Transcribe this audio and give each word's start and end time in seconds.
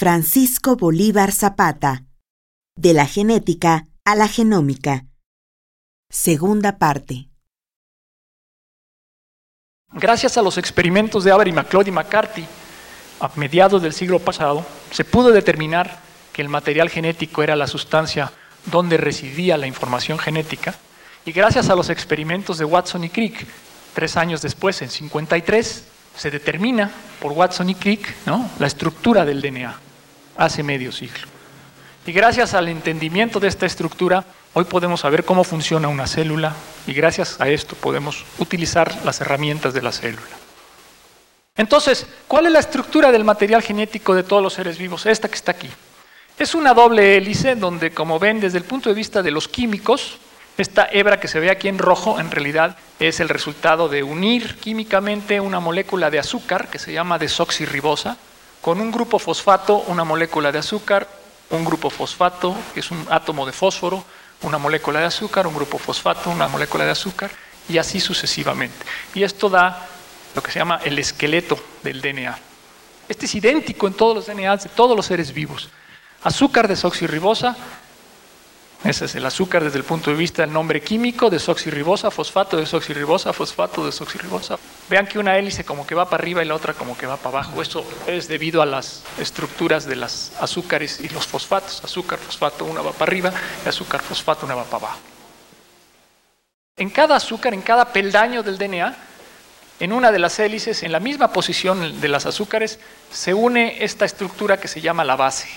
Francisco 0.00 0.76
Bolívar 0.76 1.30
Zapata. 1.30 2.06
De 2.74 2.94
la 2.94 3.04
genética 3.04 3.86
a 4.06 4.14
la 4.14 4.28
genómica. 4.28 5.04
Segunda 6.08 6.78
parte. 6.78 7.28
Gracias 9.92 10.38
a 10.38 10.42
los 10.42 10.56
experimentos 10.56 11.22
de 11.22 11.32
Avery, 11.32 11.52
McLeod 11.52 11.88
y 11.88 11.90
McCarthy, 11.90 12.46
a 13.20 13.30
mediados 13.36 13.82
del 13.82 13.92
siglo 13.92 14.20
pasado, 14.20 14.64
se 14.90 15.04
pudo 15.04 15.32
determinar 15.32 16.00
que 16.32 16.40
el 16.40 16.48
material 16.48 16.88
genético 16.88 17.42
era 17.42 17.54
la 17.54 17.66
sustancia 17.66 18.32
donde 18.72 18.96
residía 18.96 19.58
la 19.58 19.66
información 19.66 20.18
genética, 20.18 20.76
y 21.26 21.32
gracias 21.32 21.68
a 21.68 21.76
los 21.76 21.90
experimentos 21.90 22.56
de 22.56 22.64
Watson 22.64 23.04
y 23.04 23.10
Crick, 23.10 23.46
tres 23.92 24.16
años 24.16 24.40
después, 24.40 24.80
en 24.80 24.88
53, 24.88 25.84
se 26.16 26.30
determina 26.30 26.90
por 27.20 27.32
Watson 27.32 27.68
y 27.68 27.74
Crick 27.74 28.14
¿no? 28.24 28.48
la 28.58 28.66
estructura 28.66 29.26
del 29.26 29.42
DNA, 29.42 29.89
hace 30.40 30.62
medio 30.62 30.90
siglo. 30.90 31.28
Y 32.06 32.12
gracias 32.12 32.54
al 32.54 32.68
entendimiento 32.68 33.38
de 33.38 33.48
esta 33.48 33.66
estructura, 33.66 34.24
hoy 34.54 34.64
podemos 34.64 35.00
saber 35.00 35.24
cómo 35.24 35.44
funciona 35.44 35.86
una 35.86 36.06
célula 36.06 36.56
y 36.86 36.94
gracias 36.94 37.40
a 37.40 37.48
esto 37.48 37.76
podemos 37.76 38.24
utilizar 38.38 39.04
las 39.04 39.20
herramientas 39.20 39.74
de 39.74 39.82
la 39.82 39.92
célula. 39.92 40.26
Entonces, 41.56 42.06
¿cuál 42.26 42.46
es 42.46 42.52
la 42.52 42.58
estructura 42.58 43.12
del 43.12 43.22
material 43.22 43.62
genético 43.62 44.14
de 44.14 44.22
todos 44.22 44.42
los 44.42 44.54
seres 44.54 44.78
vivos? 44.78 45.04
Esta 45.04 45.28
que 45.28 45.34
está 45.34 45.52
aquí. 45.52 45.68
Es 46.38 46.54
una 46.54 46.72
doble 46.72 47.18
hélice 47.18 47.54
donde, 47.54 47.90
como 47.90 48.18
ven, 48.18 48.40
desde 48.40 48.56
el 48.56 48.64
punto 48.64 48.88
de 48.88 48.94
vista 48.94 49.22
de 49.22 49.30
los 49.30 49.46
químicos, 49.46 50.16
esta 50.56 50.88
hebra 50.90 51.20
que 51.20 51.28
se 51.28 51.38
ve 51.38 51.50
aquí 51.50 51.68
en 51.68 51.78
rojo 51.78 52.18
en 52.18 52.30
realidad 52.30 52.78
es 52.98 53.20
el 53.20 53.28
resultado 53.28 53.90
de 53.90 54.02
unir 54.02 54.56
químicamente 54.56 55.38
una 55.38 55.60
molécula 55.60 56.10
de 56.10 56.18
azúcar 56.18 56.68
que 56.68 56.78
se 56.78 56.94
llama 56.94 57.18
desoxirribosa 57.18 58.16
con 58.60 58.80
un 58.80 58.90
grupo 58.90 59.18
fosfato, 59.18 59.78
una 59.88 60.04
molécula 60.04 60.52
de 60.52 60.58
azúcar, 60.58 61.08
un 61.50 61.64
grupo 61.64 61.90
fosfato, 61.90 62.54
que 62.74 62.80
es 62.80 62.90
un 62.90 63.06
átomo 63.10 63.46
de 63.46 63.52
fósforo, 63.52 64.04
una 64.42 64.58
molécula 64.58 65.00
de 65.00 65.06
azúcar, 65.06 65.46
un 65.46 65.54
grupo 65.54 65.78
fosfato, 65.78 66.30
una 66.30 66.48
molécula 66.48 66.84
de 66.84 66.90
azúcar, 66.90 67.30
y 67.68 67.78
así 67.78 68.00
sucesivamente. 68.00 68.84
Y 69.14 69.22
esto 69.22 69.48
da 69.48 69.86
lo 70.34 70.42
que 70.42 70.50
se 70.50 70.58
llama 70.58 70.80
el 70.84 70.98
esqueleto 70.98 71.58
del 71.82 72.00
DNA. 72.00 72.38
Este 73.08 73.26
es 73.26 73.34
idéntico 73.34 73.86
en 73.86 73.94
todos 73.94 74.14
los 74.14 74.26
DNAs 74.26 74.64
de 74.64 74.70
todos 74.70 74.96
los 74.96 75.06
seres 75.06 75.32
vivos. 75.32 75.68
Azúcar 76.22 76.68
desoxirribosa, 76.68 77.56
ese 78.82 79.04
es 79.04 79.14
el 79.14 79.26
azúcar 79.26 79.62
desde 79.62 79.76
el 79.76 79.84
punto 79.84 80.10
de 80.10 80.16
vista 80.16 80.40
del 80.40 80.54
nombre 80.54 80.80
químico, 80.80 81.28
desoxirribosa, 81.28 82.10
fosfato, 82.10 82.56
desoxirribosa, 82.56 83.34
fosfato, 83.34 83.84
desoxirribosa. 83.84 84.58
Vean 84.88 85.06
que 85.06 85.18
una 85.18 85.36
hélice 85.36 85.64
como 85.64 85.86
que 85.86 85.94
va 85.94 86.08
para 86.08 86.22
arriba 86.22 86.42
y 86.42 86.46
la 86.46 86.54
otra 86.54 86.72
como 86.72 86.96
que 86.96 87.06
va 87.06 87.18
para 87.18 87.40
abajo. 87.40 87.60
Eso 87.60 87.84
es 88.06 88.26
debido 88.26 88.62
a 88.62 88.66
las 88.66 89.04
estructuras 89.18 89.84
de 89.84 89.96
las 89.96 90.32
azúcares 90.40 90.98
y 91.00 91.10
los 91.10 91.26
fosfatos. 91.26 91.84
Azúcar, 91.84 92.18
fosfato, 92.18 92.64
una 92.64 92.80
va 92.80 92.92
para 92.92 93.10
arriba 93.10 93.32
y 93.64 93.68
azúcar, 93.68 94.00
fosfato, 94.00 94.46
una 94.46 94.54
va 94.54 94.64
para 94.64 94.86
abajo. 94.86 95.00
En 96.78 96.88
cada 96.88 97.16
azúcar, 97.16 97.52
en 97.52 97.60
cada 97.60 97.92
peldaño 97.92 98.42
del 98.42 98.56
DNA, 98.56 98.96
en 99.80 99.92
una 99.92 100.10
de 100.10 100.18
las 100.18 100.38
hélices, 100.38 100.82
en 100.82 100.92
la 100.92 101.00
misma 101.00 101.34
posición 101.34 102.00
de 102.00 102.08
las 102.08 102.24
azúcares, 102.24 102.78
se 103.12 103.34
une 103.34 103.84
esta 103.84 104.06
estructura 104.06 104.58
que 104.58 104.68
se 104.68 104.80
llama 104.80 105.04
la 105.04 105.16
base. 105.16 105.48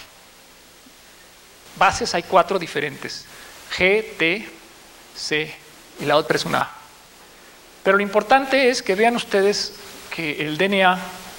Bases 1.77 2.13
hay 2.13 2.23
cuatro 2.23 2.59
diferentes, 2.59 3.25
G, 3.77 4.17
T, 4.17 4.49
C 5.15 5.53
y 5.99 6.05
la 6.05 6.17
otra 6.17 6.37
es 6.37 6.45
una 6.45 6.61
A. 6.61 6.71
Pero 7.83 7.97
lo 7.97 8.03
importante 8.03 8.69
es 8.69 8.81
que 8.81 8.95
vean 8.95 9.15
ustedes 9.15 9.73
que 10.13 10.45
el 10.45 10.57
DNA 10.57 10.97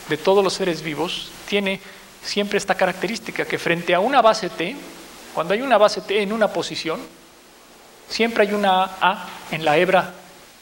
de 0.08 0.16
todos 0.16 0.44
los 0.44 0.52
seres 0.52 0.82
vivos 0.82 1.30
tiene 1.48 1.80
siempre 2.22 2.58
esta 2.58 2.74
característica, 2.74 3.44
que 3.44 3.58
frente 3.58 3.94
a 3.94 4.00
una 4.00 4.20
base 4.20 4.50
T, 4.50 4.76
cuando 5.32 5.54
hay 5.54 5.62
una 5.62 5.78
base 5.78 6.00
T 6.00 6.22
en 6.22 6.32
una 6.32 6.48
posición, 6.48 7.00
siempre 8.08 8.42
hay 8.42 8.52
una 8.52 8.84
A 9.00 9.28
en 9.50 9.64
la 9.64 9.76
hebra 9.76 10.12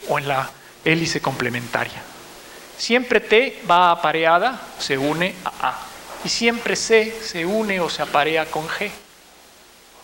o 0.07 0.19
en 0.19 0.27
la 0.27 0.49
hélice 0.85 1.21
complementaria. 1.21 2.01
Siempre 2.77 3.19
T 3.19 3.61
va 3.69 3.91
apareada, 3.91 4.59
se 4.79 4.97
une 4.97 5.35
a 5.45 5.69
A. 5.69 5.79
Y 6.25 6.29
siempre 6.29 6.75
C 6.75 7.13
se 7.21 7.45
une 7.45 7.79
o 7.79 7.89
se 7.89 8.01
aparea 8.01 8.45
con 8.45 8.67
G. 8.67 8.89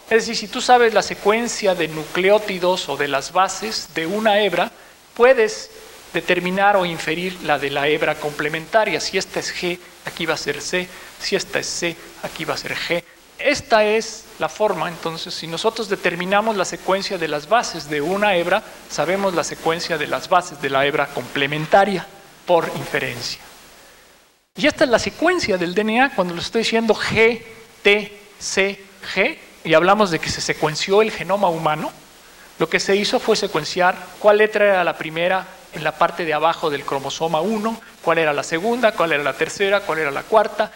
Es 0.10 0.26
decir, 0.26 0.36
si 0.36 0.48
tú 0.48 0.60
sabes 0.60 0.96
la 0.96 1.04
secuencia 1.04 1.76
de 1.76 1.88
nucleótidos 1.88 2.90
o 2.90 2.98
de 2.98 3.08
las 3.08 3.32
bases 3.32 3.90
de 3.94 4.08
una 4.08 4.42
hebra, 4.42 4.72
puedes 5.14 5.70
determinar 6.14 6.76
o 6.76 6.86
inferir 6.86 7.38
la 7.44 7.60
de 7.60 7.70
la 7.70 7.88
hebra 7.88 8.16
complementaria. 8.16 9.00
Si 9.00 9.20
esta 9.20 9.40
es 9.40 9.54
G, 9.54 9.78
aquí 10.06 10.26
va 10.26 10.34
a 10.34 10.38
ser 10.38 10.62
C. 10.62 10.90
Si 11.20 11.36
esta 11.36 11.60
es 11.60 11.68
C, 11.68 11.96
aquí 12.24 12.44
va 12.44 12.56
a 12.56 12.58
ser 12.58 12.76
G. 12.76 13.04
Esta 13.38 13.86
es 13.86 14.26
la 14.40 14.50
forma, 14.50 14.90
entonces, 14.90 15.34
si 15.34 15.46
nosotros 15.46 15.88
determinamos 15.88 16.58
la 16.58 16.66
secuencia 16.66 17.18
de 17.20 17.28
las 17.28 17.48
bases 17.48 17.88
de 17.88 18.02
una 18.02 18.36
hebra, 18.36 18.64
sabemos 18.90 19.36
la 19.36 19.44
secuencia 19.44 19.98
de 19.98 20.08
las 20.08 20.28
bases 20.28 20.60
de 20.60 20.72
la 20.72 20.86
hebra 20.88 21.08
complementaria 21.08 22.06
por 22.48 22.70
inferencia. 22.76 23.40
Y 24.56 24.66
esta 24.66 24.86
es 24.86 24.90
la 24.90 25.00
secuencia 25.00 25.58
del 25.58 25.76
DNA 25.76 26.16
cuando 26.16 26.34
le 26.34 26.42
estoy 26.42 26.64
diciendo 26.64 26.96
G, 26.96 27.44
T, 27.84 28.20
C, 28.40 28.84
G 29.14 29.38
y 29.64 29.74
hablamos 29.74 30.12
de 30.12 30.20
que 30.20 30.30
se 30.30 30.42
secuenció 30.42 31.02
el 31.02 31.12
genoma 31.12 31.50
humano, 31.50 31.92
lo 32.60 32.70
que 32.70 32.80
se 32.80 32.96
hizo 32.96 33.20
fue 33.20 33.36
secuenciar 33.36 33.96
cuál 34.20 34.38
letra 34.38 34.66
era 34.66 34.84
la 34.84 34.98
primera 34.98 35.48
en 35.74 35.84
la 35.84 35.98
parte 35.98 36.26
de 36.26 36.34
abajo 36.34 36.70
del 36.70 36.84
cromosoma 36.84 37.42
1, 37.42 37.82
cuál 38.02 38.18
era 38.18 38.34
la 38.34 38.44
segunda, 38.44 38.94
cuál 38.94 39.14
era 39.14 39.24
la 39.24 39.34
tercera, 39.34 39.82
cuál 39.82 40.00
era 40.00 40.12
la 40.12 40.24
cuarta, 40.24 40.72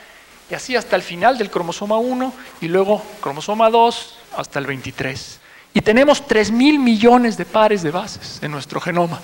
y 0.49 0.55
así 0.55 0.75
hasta 0.75 0.95
el 0.95 1.01
final 1.01 1.37
del 1.37 1.49
cromosoma 1.49 1.97
1 1.97 2.33
y 2.61 2.67
luego 2.67 3.03
cromosoma 3.21 3.69
2 3.69 4.17
hasta 4.37 4.59
el 4.59 4.65
23. 4.65 5.39
Y 5.73 5.81
tenemos 5.81 6.27
3 6.27 6.51
mil 6.51 6.79
millones 6.79 7.37
de 7.37 7.45
pares 7.45 7.81
de 7.81 7.91
bases 7.91 8.39
en 8.41 8.51
nuestro 8.51 8.79
genoma. 8.79 9.19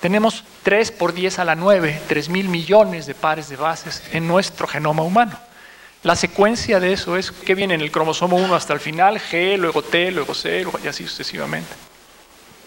Tenemos 0.00 0.44
3 0.62 0.92
por 0.92 1.12
10 1.12 1.40
a 1.40 1.44
la 1.44 1.54
9, 1.54 2.02
3 2.06 2.28
mil 2.28 2.48
millones 2.48 3.06
de 3.06 3.14
pares 3.14 3.48
de 3.48 3.56
bases 3.56 4.02
en 4.12 4.26
nuestro 4.28 4.66
genoma 4.66 5.02
humano. 5.02 5.38
La 6.02 6.16
secuencia 6.16 6.80
de 6.80 6.92
eso 6.92 7.16
es 7.16 7.30
que 7.30 7.54
viene 7.54 7.74
en 7.74 7.80
el 7.80 7.92
cromosoma 7.92 8.34
1 8.34 8.54
hasta 8.56 8.72
el 8.72 8.80
final, 8.80 9.20
G, 9.20 9.56
luego 9.56 9.82
T, 9.82 10.10
luego 10.10 10.34
C, 10.34 10.66
y 10.82 10.88
así 10.88 11.06
sucesivamente. 11.06 11.72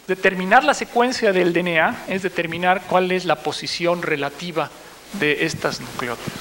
Determinar 0.08 0.64
la 0.64 0.74
secuencia 0.74 1.34
del 1.34 1.52
DNA 1.52 2.06
es 2.08 2.22
determinar 2.22 2.84
cuál 2.88 3.12
es 3.12 3.26
la 3.26 3.36
posición 3.36 4.02
relativa 4.02 4.70
de 5.14 5.46
estas 5.46 5.82
nucleótidos. 5.82 6.40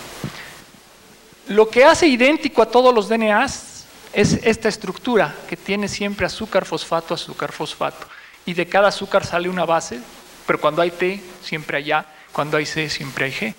Lo 1.49 1.69
que 1.69 1.85
hace 1.85 2.07
idéntico 2.07 2.63
a 2.63 2.71
todos 2.71 2.95
los 2.95 3.09
DNAs 3.09 3.87
es 4.13 4.35
esta 4.45 4.69
estructura 4.69 5.35
que 5.49 5.57
tiene 5.57 5.89
siempre 5.89 6.27
azúcar, 6.27 6.65
fosfato, 6.65 7.15
azúcar, 7.15 7.51
fosfato. 7.51 8.07
Y 8.47 8.55
de 8.55 8.67
cada 8.67 8.89
azúcar 8.89 9.27
sale 9.27 9.49
una 9.49 9.65
base, 9.65 9.99
pero 10.47 10.61
cuando 10.61 10.81
hay 10.81 10.93
T 10.93 11.21
siempre 11.43 11.79
hay 11.79 11.91
A, 11.91 12.07
cuando 12.33 12.57
hay 12.57 12.67
C 12.67 12.89
siempre 12.89 13.25
hay 13.25 13.33
G. 13.33 13.55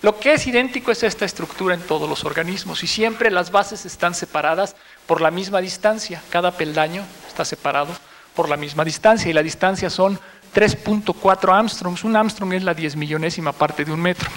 Lo 0.00 0.20
que 0.20 0.34
es 0.34 0.46
idéntico 0.46 0.92
es 0.92 1.02
esta 1.02 1.24
estructura 1.24 1.74
en 1.74 1.80
todos 1.80 2.08
los 2.08 2.24
organismos 2.24 2.84
y 2.84 2.86
siempre 2.86 3.32
las 3.32 3.50
bases 3.50 3.84
están 3.84 4.14
separadas 4.14 4.76
por 5.06 5.20
la 5.20 5.32
misma 5.32 5.60
distancia. 5.60 6.22
Cada 6.30 6.52
peldaño 6.52 7.04
está 7.26 7.44
separado 7.44 7.92
por 8.34 8.48
la 8.48 8.56
misma 8.56 8.84
distancia 8.84 9.28
y 9.28 9.32
la 9.32 9.42
distancia 9.42 9.90
son 9.90 10.20
3.4 10.54 11.52
Armstrongs. 11.52 12.04
Un 12.04 12.14
Armstrong 12.14 12.52
es 12.52 12.62
la 12.62 12.74
diez 12.74 12.94
millonésima 12.94 13.50
parte 13.50 13.84
de 13.84 13.92
un 13.92 14.00
metro. 14.00 14.30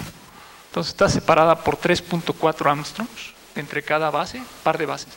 Entonces 0.70 0.90
está 0.92 1.08
separada 1.08 1.54
por 1.54 1.78
3.4 1.78 2.68
Armstrongs 2.68 3.32
entre 3.54 3.84
cada 3.84 4.10
base, 4.10 4.42
par 4.64 4.78
de 4.78 4.86
bases. 4.86 5.12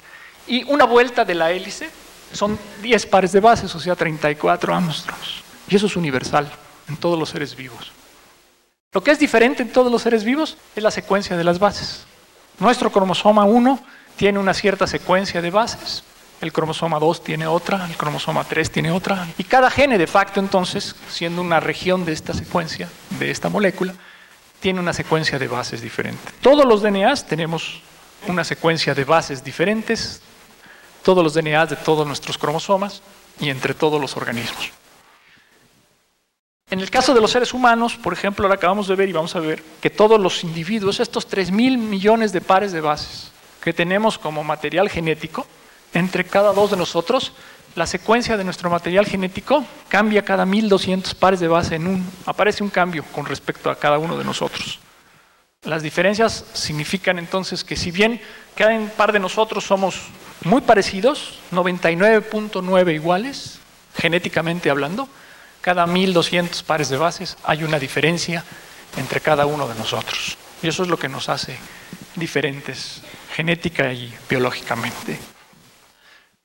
Y 0.45 0.63
una 0.65 0.85
vuelta 0.85 1.25
de 1.25 1.33
la 1.33 1.51
hélice 1.51 1.89
son 2.31 2.59
10 2.83 3.05
pares 3.07 3.31
de 3.31 3.39
bases, 3.39 3.73
o 3.73 3.79
sea, 3.79 3.95
34 3.95 4.75
Armstrongs. 4.75 5.43
Y 5.67 5.75
eso 5.75 5.87
es 5.87 5.95
universal 5.95 6.51
en 6.87 6.97
todos 6.97 7.17
los 7.17 7.29
seres 7.29 7.55
vivos. 7.55 7.91
Lo 8.95 9.03
que 9.03 9.11
es 9.11 9.19
diferente 9.19 9.61
en 9.61 9.73
todos 9.73 9.91
los 9.91 10.03
seres 10.03 10.23
vivos 10.23 10.55
es 10.73 10.81
la 10.81 10.89
secuencia 10.89 11.35
de 11.35 11.43
las 11.43 11.59
bases. 11.59 12.05
Nuestro 12.59 12.89
cromosoma 12.89 13.43
1 13.43 13.77
tiene 14.15 14.39
una 14.39 14.53
cierta 14.53 14.87
secuencia 14.87 15.41
de 15.41 15.51
bases, 15.51 16.05
el 16.39 16.53
cromosoma 16.53 16.97
2 16.97 17.21
tiene 17.21 17.45
otra, 17.45 17.85
el 17.87 17.97
cromosoma 17.97 18.45
3 18.45 18.71
tiene 18.71 18.91
otra, 18.91 19.27
y 19.37 19.43
cada 19.43 19.69
gene 19.69 19.97
de 19.97 20.07
facto 20.07 20.39
entonces, 20.39 20.95
siendo 21.09 21.41
una 21.41 21.59
región 21.59 22.05
de 22.05 22.13
esta 22.13 22.33
secuencia, 22.33 22.87
de 23.19 23.31
esta 23.31 23.49
molécula, 23.49 23.93
tiene 24.61 24.79
una 24.79 24.93
secuencia 24.93 25.37
de 25.37 25.49
bases 25.49 25.81
diferente. 25.81 26.31
Todos 26.39 26.63
los 26.63 26.81
DNAs 26.81 27.27
tenemos 27.27 27.81
una 28.29 28.45
secuencia 28.45 28.95
de 28.95 29.03
bases 29.03 29.43
diferentes, 29.43 30.21
todos 31.03 31.21
los 31.21 31.33
DNAs 31.33 31.69
de 31.69 31.75
todos 31.75 32.07
nuestros 32.07 32.37
cromosomas 32.37 33.01
y 33.41 33.49
entre 33.49 33.73
todos 33.73 33.99
los 33.99 34.15
organismos. 34.15 34.71
En 36.71 36.79
el 36.79 36.89
caso 36.89 37.13
de 37.13 37.21
los 37.21 37.29
seres 37.29 37.53
humanos, 37.53 37.95
por 37.95 38.11
ejemplo, 38.11 38.45
ahora 38.45 38.55
acabamos 38.55 38.87
de 38.87 38.95
ver 38.95 39.07
y 39.07 39.13
vamos 39.13 39.35
a 39.35 39.39
ver 39.39 39.61
que 39.79 39.91
todos 39.91 40.19
los 40.19 40.43
individuos, 40.43 40.99
estos 40.99 41.27
3 41.27 41.51
mil 41.51 41.77
millones 41.77 42.31
de 42.31 42.41
pares 42.41 42.71
de 42.71 42.81
bases 42.81 43.31
que 43.61 43.71
tenemos 43.71 44.17
como 44.17 44.43
material 44.43 44.89
genético, 44.89 45.45
entre 45.93 46.25
cada 46.25 46.53
dos 46.53 46.71
de 46.71 46.77
nosotros, 46.77 47.33
la 47.75 47.85
secuencia 47.85 48.35
de 48.35 48.43
nuestro 48.43 48.71
material 48.71 49.05
genético 49.05 49.63
cambia 49.89 50.25
cada 50.25 50.45
1200 50.45 51.13
pares 51.13 51.39
de 51.39 51.47
base 51.47 51.75
en 51.75 51.85
un, 51.85 52.11
aparece 52.25 52.63
un 52.63 52.71
cambio 52.71 53.03
con 53.11 53.27
respecto 53.27 53.69
a 53.69 53.75
cada 53.77 53.99
uno 53.99 54.17
de 54.17 54.23
nosotros. 54.23 54.79
Las 55.61 55.83
diferencias 55.83 56.45
significan 56.53 57.19
entonces 57.19 57.63
que 57.63 57.75
si 57.75 57.91
bien 57.91 58.19
cada 58.55 58.79
par 58.97 59.11
de 59.11 59.19
nosotros 59.19 59.63
somos 59.63 60.01
muy 60.43 60.61
parecidos, 60.61 61.39
99.9 61.51 62.93
iguales, 62.93 63.59
genéticamente 63.95 64.71
hablando, 64.71 65.07
cada 65.65 65.87
1200 65.87 66.61
pares 66.61 66.89
de 66.89 66.97
bases 66.97 67.37
hay 67.43 67.63
una 67.63 67.79
diferencia 67.79 68.45
entre 68.97 69.19
cada 69.19 69.47
uno 69.47 69.67
de 69.67 69.73
nosotros. 69.73 70.37
Y 70.61 70.67
eso 70.67 70.83
es 70.83 70.89
lo 70.89 70.99
que 70.99 71.09
nos 71.09 71.27
hace 71.27 71.57
diferentes 72.15 73.01
genética 73.33 73.91
y 73.91 74.13
biológicamente. 74.29 75.17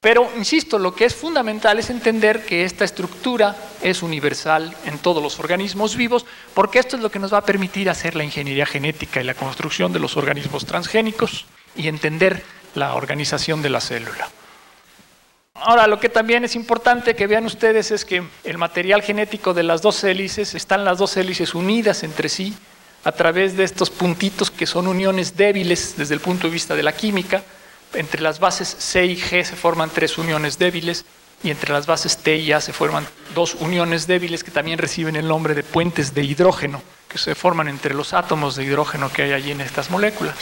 Pero, 0.01 0.27
insisto, 0.39 0.79
lo 0.79 0.95
que 0.95 1.05
es 1.05 1.15
fundamental 1.15 1.79
es 1.79 1.91
entender 1.91 2.47
que 2.47 2.65
esta 2.65 2.87
estructura 2.87 3.55
es 3.83 4.03
universal 4.03 4.75
en 4.87 4.97
todos 4.97 5.23
los 5.23 5.39
organismos 5.39 5.97
vivos, 5.97 6.25
porque 6.55 6.79
esto 6.79 6.97
es 6.97 7.03
lo 7.03 7.11
que 7.11 7.19
nos 7.19 7.35
va 7.35 7.39
a 7.39 7.45
permitir 7.45 7.91
hacer 7.91 8.17
la 8.17 8.25
ingeniería 8.25 8.65
genética 8.65 9.21
y 9.21 9.25
la 9.25 9.35
construcción 9.35 9.93
de 9.93 10.01
los 10.01 10.17
organismos 10.17 10.65
transgénicos 10.65 11.45
y 11.77 11.89
entender 11.89 12.43
la 12.75 12.95
organización 12.95 13.61
de 13.61 13.69
la 13.69 13.83
célula. 13.83 14.31
Ahora, 15.63 15.87
lo 15.87 16.01
que 16.01 16.09
también 16.09 16.43
es 16.43 16.57
importante 16.57 17.15
que 17.15 17.27
vean 17.27 17.45
ustedes 17.45 17.91
es 17.91 18.07
que 18.07 18.23
el 18.45 18.57
material 18.57 19.03
genético 19.03 19.53
de 19.53 19.63
las 19.63 19.83
dos 19.83 20.03
hélices, 20.05 20.55
están 20.55 20.87
las 20.87 20.97
dos 20.97 21.17
hélices 21.19 21.55
unidas 21.55 22.03
entre 22.03 22.31
sí 22.31 22.55
a 23.05 23.13
través 23.13 23.59
de 23.59 23.65
estos 23.65 23.91
puntitos 23.91 24.51
que 24.51 24.67
son 24.67 24.87
uniones 24.87 25.37
débiles 25.37 25.97
desde 25.99 26.15
el 26.15 26.21
punto 26.21 26.47
de 26.47 26.55
vista 26.55 26.75
de 26.75 26.83
la 26.83 26.93
química, 26.93 27.43
entre 27.93 28.23
las 28.23 28.41
bases 28.41 28.75
C 28.79 29.05
y 29.05 29.17
G 29.17 29.45
se 29.45 29.57
forman 29.57 29.91
tres 29.91 30.17
uniones 30.17 30.59
débiles 30.59 31.05
y 31.43 31.51
entre 31.51 31.73
las 31.73 31.87
bases 31.87 32.17
T 32.19 32.37
y 32.37 32.53
A 32.53 32.61
se 32.61 32.73
forman 32.73 33.07
dos 33.35 33.55
uniones 33.57 34.07
débiles 34.07 34.45
que 34.45 34.51
también 34.51 34.79
reciben 34.79 35.17
el 35.17 35.29
nombre 35.29 35.55
de 35.55 35.63
puentes 35.63 36.15
de 36.15 36.25
hidrógeno, 36.25 36.83
que 37.09 37.19
se 37.19 37.35
forman 37.35 37.69
entre 37.69 37.95
los 37.95 38.15
átomos 38.15 38.57
de 38.57 38.65
hidrógeno 38.65 39.13
que 39.13 39.23
hay 39.23 39.33
allí 39.33 39.51
en 39.51 39.61
estas 39.61 39.91
moléculas. 39.91 40.37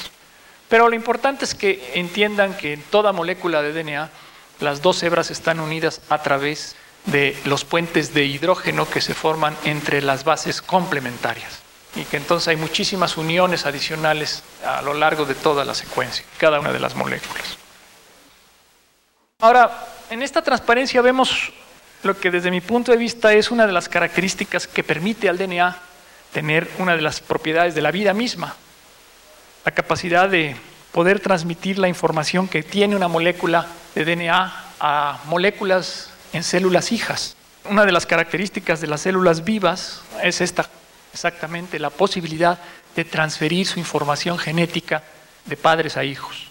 Pero 0.69 0.88
lo 0.88 0.94
importante 0.94 1.44
es 1.44 1.55
que 1.55 1.93
entiendan 1.94 2.56
que 2.56 2.75
en 2.75 2.82
toda 2.82 3.12
molécula 3.12 3.62
de 3.62 3.73
DNA 3.73 4.11
las 4.60 4.82
dos 4.82 5.02
hebras 5.02 5.31
están 5.31 5.60
unidas 5.60 6.00
a 6.08 6.22
través 6.22 6.76
de 7.06 7.37
los 7.44 7.64
puentes 7.64 8.12
de 8.12 8.25
hidrógeno 8.25 8.88
que 8.88 9.00
se 9.00 9.14
forman 9.14 9.56
entre 9.64 10.02
las 10.02 10.25
bases 10.25 10.60
complementarias 10.60 11.60
y 11.94 12.05
que 12.05 12.16
entonces 12.16 12.49
hay 12.49 12.56
muchísimas 12.56 13.16
uniones 13.16 13.66
adicionales 13.66 14.43
a 14.64 14.82
lo 14.82 14.94
largo 14.94 15.25
de 15.25 15.34
toda 15.34 15.64
la 15.64 15.75
secuencia, 15.75 16.25
cada 16.38 16.60
una 16.60 16.72
de 16.72 16.81
las 16.81 16.94
moléculas. 16.94 17.56
Ahora, 19.40 19.87
en 20.10 20.22
esta 20.22 20.43
transparencia 20.43 21.00
vemos 21.00 21.52
lo 22.02 22.19
que 22.19 22.31
desde 22.31 22.50
mi 22.50 22.60
punto 22.60 22.93
de 22.93 22.99
vista 22.99 23.32
es 23.32 23.50
una 23.50 23.66
de 23.66 23.72
las 23.72 23.88
características 23.88 24.66
que 24.66 24.84
permite 24.84 25.28
al 25.28 25.38
DNA 25.38 25.76
tener 26.32 26.70
una 26.78 26.94
de 26.94 27.02
las 27.02 27.20
propiedades 27.20 27.75
de 27.75 27.81
la 27.81 27.90
vida 27.90 28.12
misma, 28.12 28.55
la 29.64 29.72
capacidad 29.72 30.28
de 30.28 30.56
poder 30.93 31.20
transmitir 31.20 31.79
la 31.79 31.88
información 31.88 32.49
que 32.49 32.62
tiene 32.62 32.96
una 32.96 33.08
molécula 33.08 33.67
de 33.94 34.05
DNA 34.05 34.52
a 34.81 35.20
moléculas 35.26 36.11
en 36.32 36.43
células 36.43 36.93
hijas. 36.93 37.37
Una 37.69 37.85
de 37.85 37.93
las 37.93 38.06
características 38.06 38.81
de 38.81 38.87
las 38.87 39.02
células 39.02 39.44
vivas 39.44 40.02
es 40.23 40.40
esta 40.40 40.69
exactamente 41.12 41.79
la 41.79 41.90
posibilidad 41.90 42.58
de 42.94 43.05
transferir 43.05 43.67
su 43.67 43.79
información 43.79 44.38
genética 44.38 45.02
de 45.46 45.56
padres 45.56 45.96
a 45.96 46.05
hijos. 46.05 46.46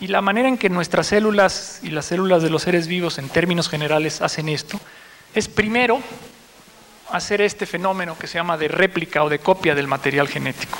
Y 0.00 0.08
la 0.08 0.20
manera 0.20 0.48
en 0.48 0.58
que 0.58 0.68
nuestras 0.68 1.06
células 1.06 1.80
y 1.82 1.90
las 1.90 2.06
células 2.06 2.42
de 2.42 2.50
los 2.50 2.62
seres 2.62 2.86
vivos 2.86 3.18
en 3.18 3.28
términos 3.28 3.68
generales 3.68 4.20
hacen 4.20 4.48
esto 4.48 4.78
es 5.34 5.48
primero 5.48 6.00
hacer 7.10 7.40
este 7.40 7.66
fenómeno 7.66 8.18
que 8.18 8.26
se 8.26 8.34
llama 8.34 8.58
de 8.58 8.68
réplica 8.68 9.24
o 9.24 9.28
de 9.28 9.38
copia 9.38 9.74
del 9.74 9.86
material 9.86 10.28
genético. 10.28 10.78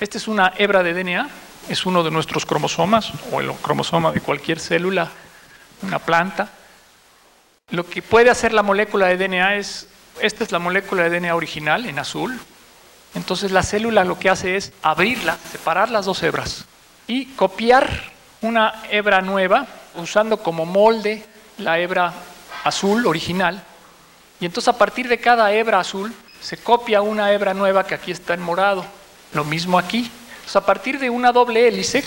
Esta 0.00 0.18
es 0.18 0.28
una 0.28 0.52
hebra 0.56 0.82
de 0.82 0.94
DNA, 0.94 1.28
es 1.68 1.86
uno 1.86 2.02
de 2.02 2.10
nuestros 2.10 2.46
cromosomas 2.46 3.12
o 3.32 3.40
el 3.40 3.52
cromosoma 3.52 4.12
de 4.12 4.20
cualquier 4.20 4.60
célula, 4.60 5.10
una 5.82 5.98
planta. 5.98 6.50
Lo 7.70 7.88
que 7.88 8.02
puede 8.02 8.30
hacer 8.30 8.52
la 8.52 8.62
molécula 8.62 9.06
de 9.06 9.16
DNA 9.16 9.56
es 9.56 9.88
esta 10.20 10.44
es 10.44 10.52
la 10.52 10.58
molécula 10.58 11.08
de 11.08 11.20
DNA 11.20 11.34
original 11.34 11.86
en 11.86 11.98
azul. 11.98 12.38
Entonces 13.14 13.52
la 13.52 13.62
célula 13.62 14.04
lo 14.04 14.18
que 14.18 14.30
hace 14.30 14.56
es 14.56 14.72
abrirla, 14.82 15.38
separar 15.50 15.90
las 15.90 16.06
dos 16.06 16.22
hebras 16.22 16.64
y 17.06 17.26
copiar 17.26 18.12
una 18.42 18.82
hebra 18.90 19.20
nueva 19.20 19.66
usando 19.96 20.38
como 20.38 20.66
molde 20.66 21.24
la 21.58 21.78
hebra 21.78 22.12
azul 22.64 23.06
original. 23.06 23.62
Y 24.40 24.46
entonces 24.46 24.68
a 24.68 24.78
partir 24.78 25.08
de 25.08 25.18
cada 25.18 25.52
hebra 25.52 25.80
azul 25.80 26.14
se 26.40 26.56
copia 26.56 27.02
una 27.02 27.32
hebra 27.32 27.54
nueva 27.54 27.84
que 27.84 27.94
aquí 27.94 28.12
está 28.12 28.34
en 28.34 28.42
morado. 28.42 28.84
Lo 29.32 29.44
mismo 29.44 29.78
aquí. 29.78 30.10
Entonces 30.48 30.62
a 30.62 30.66
partir 30.66 30.98
de 30.98 31.10
una 31.10 31.30
doble 31.30 31.68
hélice 31.68 32.02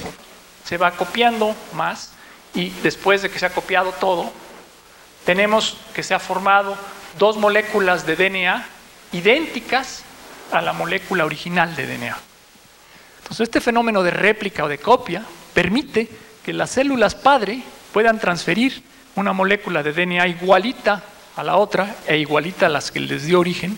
se 0.64 0.78
va 0.78 0.90
copiando 0.90 1.56
más 1.74 2.10
y 2.56 2.72
después 2.82 3.22
de 3.22 3.30
que 3.30 3.38
se 3.38 3.46
ha 3.46 3.54
copiado 3.54 3.92
todo, 3.92 4.32
tenemos 5.26 5.78
que 5.94 6.02
se 6.02 6.16
ha 6.16 6.20
formado 6.20 6.76
dos 7.20 7.38
moléculas 7.38 8.08
de 8.08 8.16
DNA 8.16 8.66
idénticas 9.12 10.02
a 10.52 10.60
la 10.60 10.74
molécula 10.74 11.24
original 11.24 11.76
de 11.76 11.86
DNA. 11.86 12.18
Entonces, 13.20 13.42
este 13.42 13.62
fenómeno 13.62 14.02
de 14.02 14.10
réplica 14.10 14.64
o 14.64 14.68
de 14.68 14.80
copia 14.80 15.24
permite 15.54 16.10
que 16.44 16.52
las 16.52 16.72
células 16.72 17.14
padre 17.14 17.62
puedan 17.94 18.20
transferir 18.20 18.82
una 19.14 19.34
molécula 19.34 19.84
de 19.84 19.94
DNA 19.94 20.28
igualita 20.30 21.04
a 21.36 21.44
la 21.44 21.58
otra 21.58 21.96
e 22.08 22.18
igualita 22.18 22.66
a 22.66 22.70
las 22.70 22.90
que 22.90 23.02
les 23.02 23.24
dio 23.24 23.40
origen, 23.40 23.78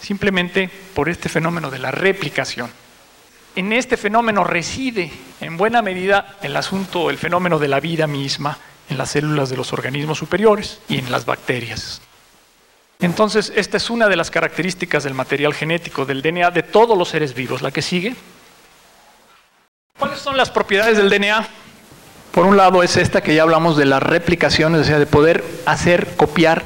simplemente 0.00 0.70
por 0.94 1.08
este 1.08 1.28
fenómeno 1.28 1.68
de 1.68 1.80
la 1.80 1.90
replicación. 1.90 2.70
En 3.58 3.72
este 3.72 3.96
fenómeno 3.96 4.44
reside 4.44 5.10
en 5.40 5.56
buena 5.56 5.82
medida 5.82 6.36
el 6.42 6.56
asunto, 6.56 7.10
el 7.10 7.18
fenómeno 7.18 7.58
de 7.58 7.66
la 7.66 7.80
vida 7.80 8.06
misma 8.06 8.56
en 8.88 8.96
las 8.96 9.10
células 9.10 9.50
de 9.50 9.56
los 9.56 9.72
organismos 9.72 10.16
superiores 10.16 10.78
y 10.88 10.98
en 10.98 11.10
las 11.10 11.26
bacterias. 11.26 12.00
Entonces, 13.00 13.52
esta 13.56 13.76
es 13.76 13.90
una 13.90 14.06
de 14.06 14.14
las 14.14 14.30
características 14.30 15.02
del 15.02 15.14
material 15.14 15.54
genético 15.54 16.06
del 16.06 16.22
DNA 16.22 16.52
de 16.52 16.62
todos 16.62 16.96
los 16.96 17.08
seres 17.08 17.34
vivos. 17.34 17.60
La 17.60 17.72
que 17.72 17.82
sigue. 17.82 18.14
¿Cuáles 19.98 20.20
son 20.20 20.36
las 20.36 20.52
propiedades 20.52 20.96
del 20.96 21.10
DNA? 21.10 21.48
Por 22.30 22.46
un 22.46 22.56
lado 22.56 22.84
es 22.84 22.96
esta 22.96 23.22
que 23.22 23.34
ya 23.34 23.42
hablamos 23.42 23.76
de 23.76 23.86
la 23.86 23.98
replicación, 23.98 24.76
o 24.76 24.84
sea, 24.84 25.00
de 25.00 25.06
poder 25.06 25.44
hacer, 25.66 26.14
copiar, 26.14 26.64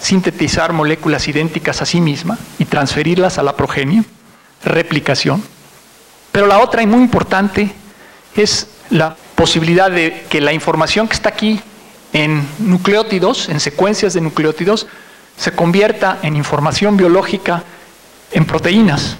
sintetizar 0.00 0.72
moléculas 0.72 1.28
idénticas 1.28 1.82
a 1.82 1.86
sí 1.86 2.00
misma 2.00 2.36
y 2.58 2.64
transferirlas 2.64 3.38
a 3.38 3.44
la 3.44 3.54
progenie, 3.54 4.02
replicación. 4.64 5.51
Pero 6.32 6.46
la 6.46 6.58
otra 6.58 6.82
y 6.82 6.86
muy 6.86 7.02
importante 7.02 7.72
es 8.34 8.68
la 8.90 9.16
posibilidad 9.34 9.90
de 9.90 10.26
que 10.28 10.40
la 10.40 10.52
información 10.52 11.06
que 11.06 11.14
está 11.14 11.28
aquí 11.28 11.60
en 12.12 12.46
nucleótidos, 12.58 13.48
en 13.48 13.60
secuencias 13.60 14.14
de 14.14 14.20
nucleótidos, 14.20 14.86
se 15.36 15.52
convierta 15.52 16.18
en 16.22 16.36
información 16.36 16.96
biológica 16.96 17.64
en 18.32 18.44
proteínas. 18.44 19.16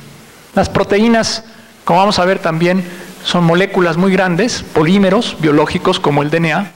Las 0.54 0.68
proteínas, 0.68 1.44
como 1.84 2.00
vamos 2.00 2.18
a 2.18 2.24
ver 2.24 2.38
también, 2.38 2.84
son 3.24 3.44
moléculas 3.44 3.96
muy 3.96 4.12
grandes, 4.12 4.62
polímeros 4.62 5.36
biológicos 5.40 6.00
como 6.00 6.22
el 6.22 6.30
DNA, 6.30 6.72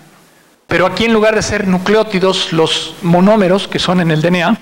pero 0.66 0.86
aquí 0.86 1.04
en 1.04 1.12
lugar 1.12 1.34
de 1.34 1.42
ser 1.42 1.66
nucleótidos, 1.66 2.52
los 2.52 2.94
monómeros 3.02 3.68
que 3.68 3.78
son 3.78 4.00
en 4.00 4.10
el 4.10 4.22
DNA, 4.22 4.58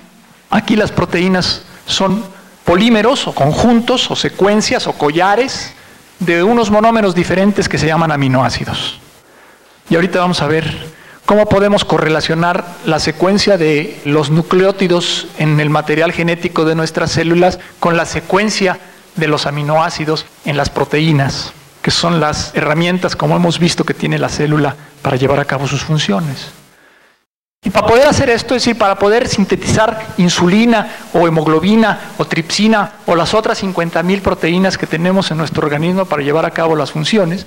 aquí 0.51 0.77
las 0.77 0.93
proteínas 0.93 1.63
son 1.87 2.25
polímeros 2.65 3.27
o 3.27 3.35
conjuntos 3.35 4.11
o 4.11 4.17
secuencias 4.17 4.87
o 4.87 4.93
collares 4.93 5.73
de 6.19 6.43
unos 6.43 6.71
monómeros 6.71 7.15
diferentes 7.15 7.69
que 7.69 7.79
se 7.79 7.87
llaman 7.87 8.13
aminoácidos. 8.13 8.99
Y 9.91 9.97
ahorita 9.97 10.21
vamos 10.21 10.41
a 10.41 10.47
ver 10.47 10.95
¿Cómo 11.27 11.47
podemos 11.47 11.87
correlacionar 11.87 12.67
la 12.85 13.01
secuencia 13.01 13.57
de 13.57 13.99
los 14.05 14.29
nucleótidos 14.29 15.27
en 15.39 15.59
el 15.59 15.71
material 15.71 16.13
genético 16.13 16.67
de 16.67 16.75
nuestras 16.75 17.13
células 17.13 17.59
con 17.81 17.97
la 17.97 18.05
secuencia 18.05 18.79
de 19.17 19.27
los 19.27 19.47
aminoácidos 19.47 20.27
en 20.45 20.59
las 20.59 20.69
proteínas, 20.69 21.55
que 21.81 21.91
son 21.91 22.21
las 22.21 22.55
herramientas, 22.55 23.17
como 23.17 23.37
hemos 23.37 23.59
visto, 23.59 23.85
que 23.85 23.95
tiene 23.95 24.19
la 24.19 24.29
célula 24.29 24.77
para 25.01 25.17
llevar 25.17 25.41
a 25.41 25.47
cabo 25.47 25.67
sus 25.67 25.83
funciones? 25.83 26.49
Y 27.65 27.71
para 27.71 27.87
poder 27.87 28.07
hacer 28.07 28.29
esto, 28.29 28.55
es 28.55 28.63
decir, 28.63 28.77
para 28.77 28.99
poder 28.99 29.27
sintetizar 29.27 30.07
insulina 30.19 30.97
o 31.15 31.27
hemoglobina 31.27 32.13
o 32.19 32.27
tripsina 32.27 32.93
o 33.07 33.17
las 33.17 33.33
otras 33.33 33.63
50.000 33.63 34.21
proteínas 34.21 34.77
que 34.77 34.87
tenemos 34.87 35.31
en 35.31 35.39
nuestro 35.39 35.65
organismo 35.65 36.05
para 36.05 36.23
llevar 36.23 36.45
a 36.45 36.51
cabo 36.51 36.77
las 36.77 36.93
funciones, 36.93 37.47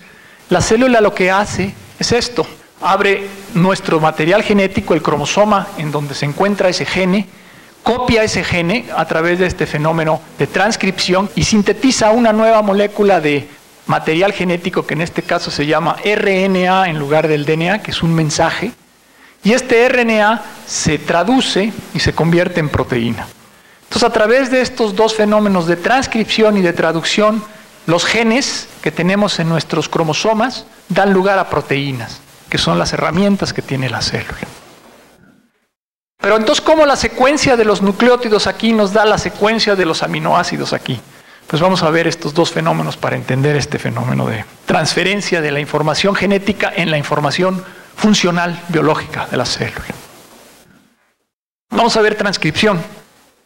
la 0.50 0.62
célula 0.62 1.02
lo 1.02 1.14
que 1.14 1.30
hace 1.30 1.76
es 2.00 2.12
esto, 2.12 2.48
abre 2.82 3.28
nuestro 3.54 4.00
material 4.00 4.42
genético, 4.42 4.96
el 4.96 5.04
cromosoma 5.04 5.68
en 5.78 5.92
donde 5.92 6.16
se 6.16 6.26
encuentra 6.26 6.70
ese 6.70 6.86
gene, 6.86 7.28
copia 7.84 8.24
ese 8.24 8.44
gene 8.44 8.86
a 8.96 9.06
través 9.06 9.38
de 9.38 9.46
este 9.46 9.68
fenómeno 9.68 10.20
de 10.40 10.48
transcripción 10.48 11.30
y 11.36 11.44
sintetiza 11.44 12.10
una 12.10 12.34
nueva 12.34 12.64
molécula 12.64 13.22
de 13.22 13.48
material 13.86 14.34
genético 14.34 14.86
que 14.86 14.96
en 14.96 15.02
este 15.02 15.22
caso 15.22 15.52
se 15.52 15.68
llama 15.68 15.96
RNA 16.04 16.90
en 16.90 16.98
lugar 16.98 17.28
del 17.28 17.46
DNA, 17.46 17.84
que 17.84 17.92
es 17.92 18.02
un 18.02 18.16
mensaje, 18.16 18.72
y 19.44 19.54
este 19.54 19.88
RNA 19.88 20.42
se 20.66 20.98
traduce 20.98 21.72
y 21.94 22.00
se 22.00 22.14
convierte 22.14 22.60
en 22.60 22.70
proteína. 22.70 23.28
Entonces, 23.84 24.04
a 24.04 24.12
través 24.12 24.52
de 24.52 24.62
estos 24.62 24.96
dos 24.96 25.16
fenómenos 25.16 25.66
de 25.66 25.78
transcripción 25.78 26.58
y 26.58 26.62
de 26.62 26.74
traducción, 26.74 27.44
los 27.86 28.06
genes 28.06 28.68
que 28.82 28.92
tenemos 28.92 29.40
en 29.40 29.48
nuestros 29.48 29.88
cromosomas 29.88 30.66
dan 30.90 31.14
lugar 31.14 31.40
a 31.40 31.50
proteínas, 31.50 32.20
que 32.50 32.58
son 32.58 32.78
las 32.78 32.92
herramientas 32.92 33.54
que 33.54 33.62
tiene 33.62 33.90
la 33.90 34.02
célula. 34.02 34.48
Pero 36.20 36.36
entonces, 36.36 36.62
¿cómo 36.62 36.86
la 36.86 36.98
secuencia 36.98 37.56
de 37.56 37.64
los 37.64 37.82
nucleótidos 37.82 38.48
aquí 38.48 38.74
nos 38.74 38.92
da 38.92 39.06
la 39.06 39.18
secuencia 39.18 39.76
de 39.76 39.86
los 39.86 40.04
aminoácidos 40.04 40.74
aquí? 40.74 41.00
Pues 41.48 41.62
vamos 41.62 41.82
a 41.84 41.90
ver 41.90 42.08
estos 42.08 42.34
dos 42.34 42.52
fenómenos 42.52 42.98
para 42.98 43.16
entender 43.16 43.56
este 43.56 43.80
fenómeno 43.80 44.28
de 44.28 44.44
transferencia 44.66 45.40
de 45.40 45.52
la 45.52 45.62
información 45.62 46.14
genética 46.14 46.74
en 46.76 46.92
la 46.92 46.98
información 46.98 47.64
funcional 47.98 48.64
biológica 48.70 49.28
de 49.30 49.38
la 49.38 49.46
célula. 49.46 49.84
Vamos 51.72 51.98
a 51.98 52.02
ver 52.02 52.16
transcripción. 52.16 52.80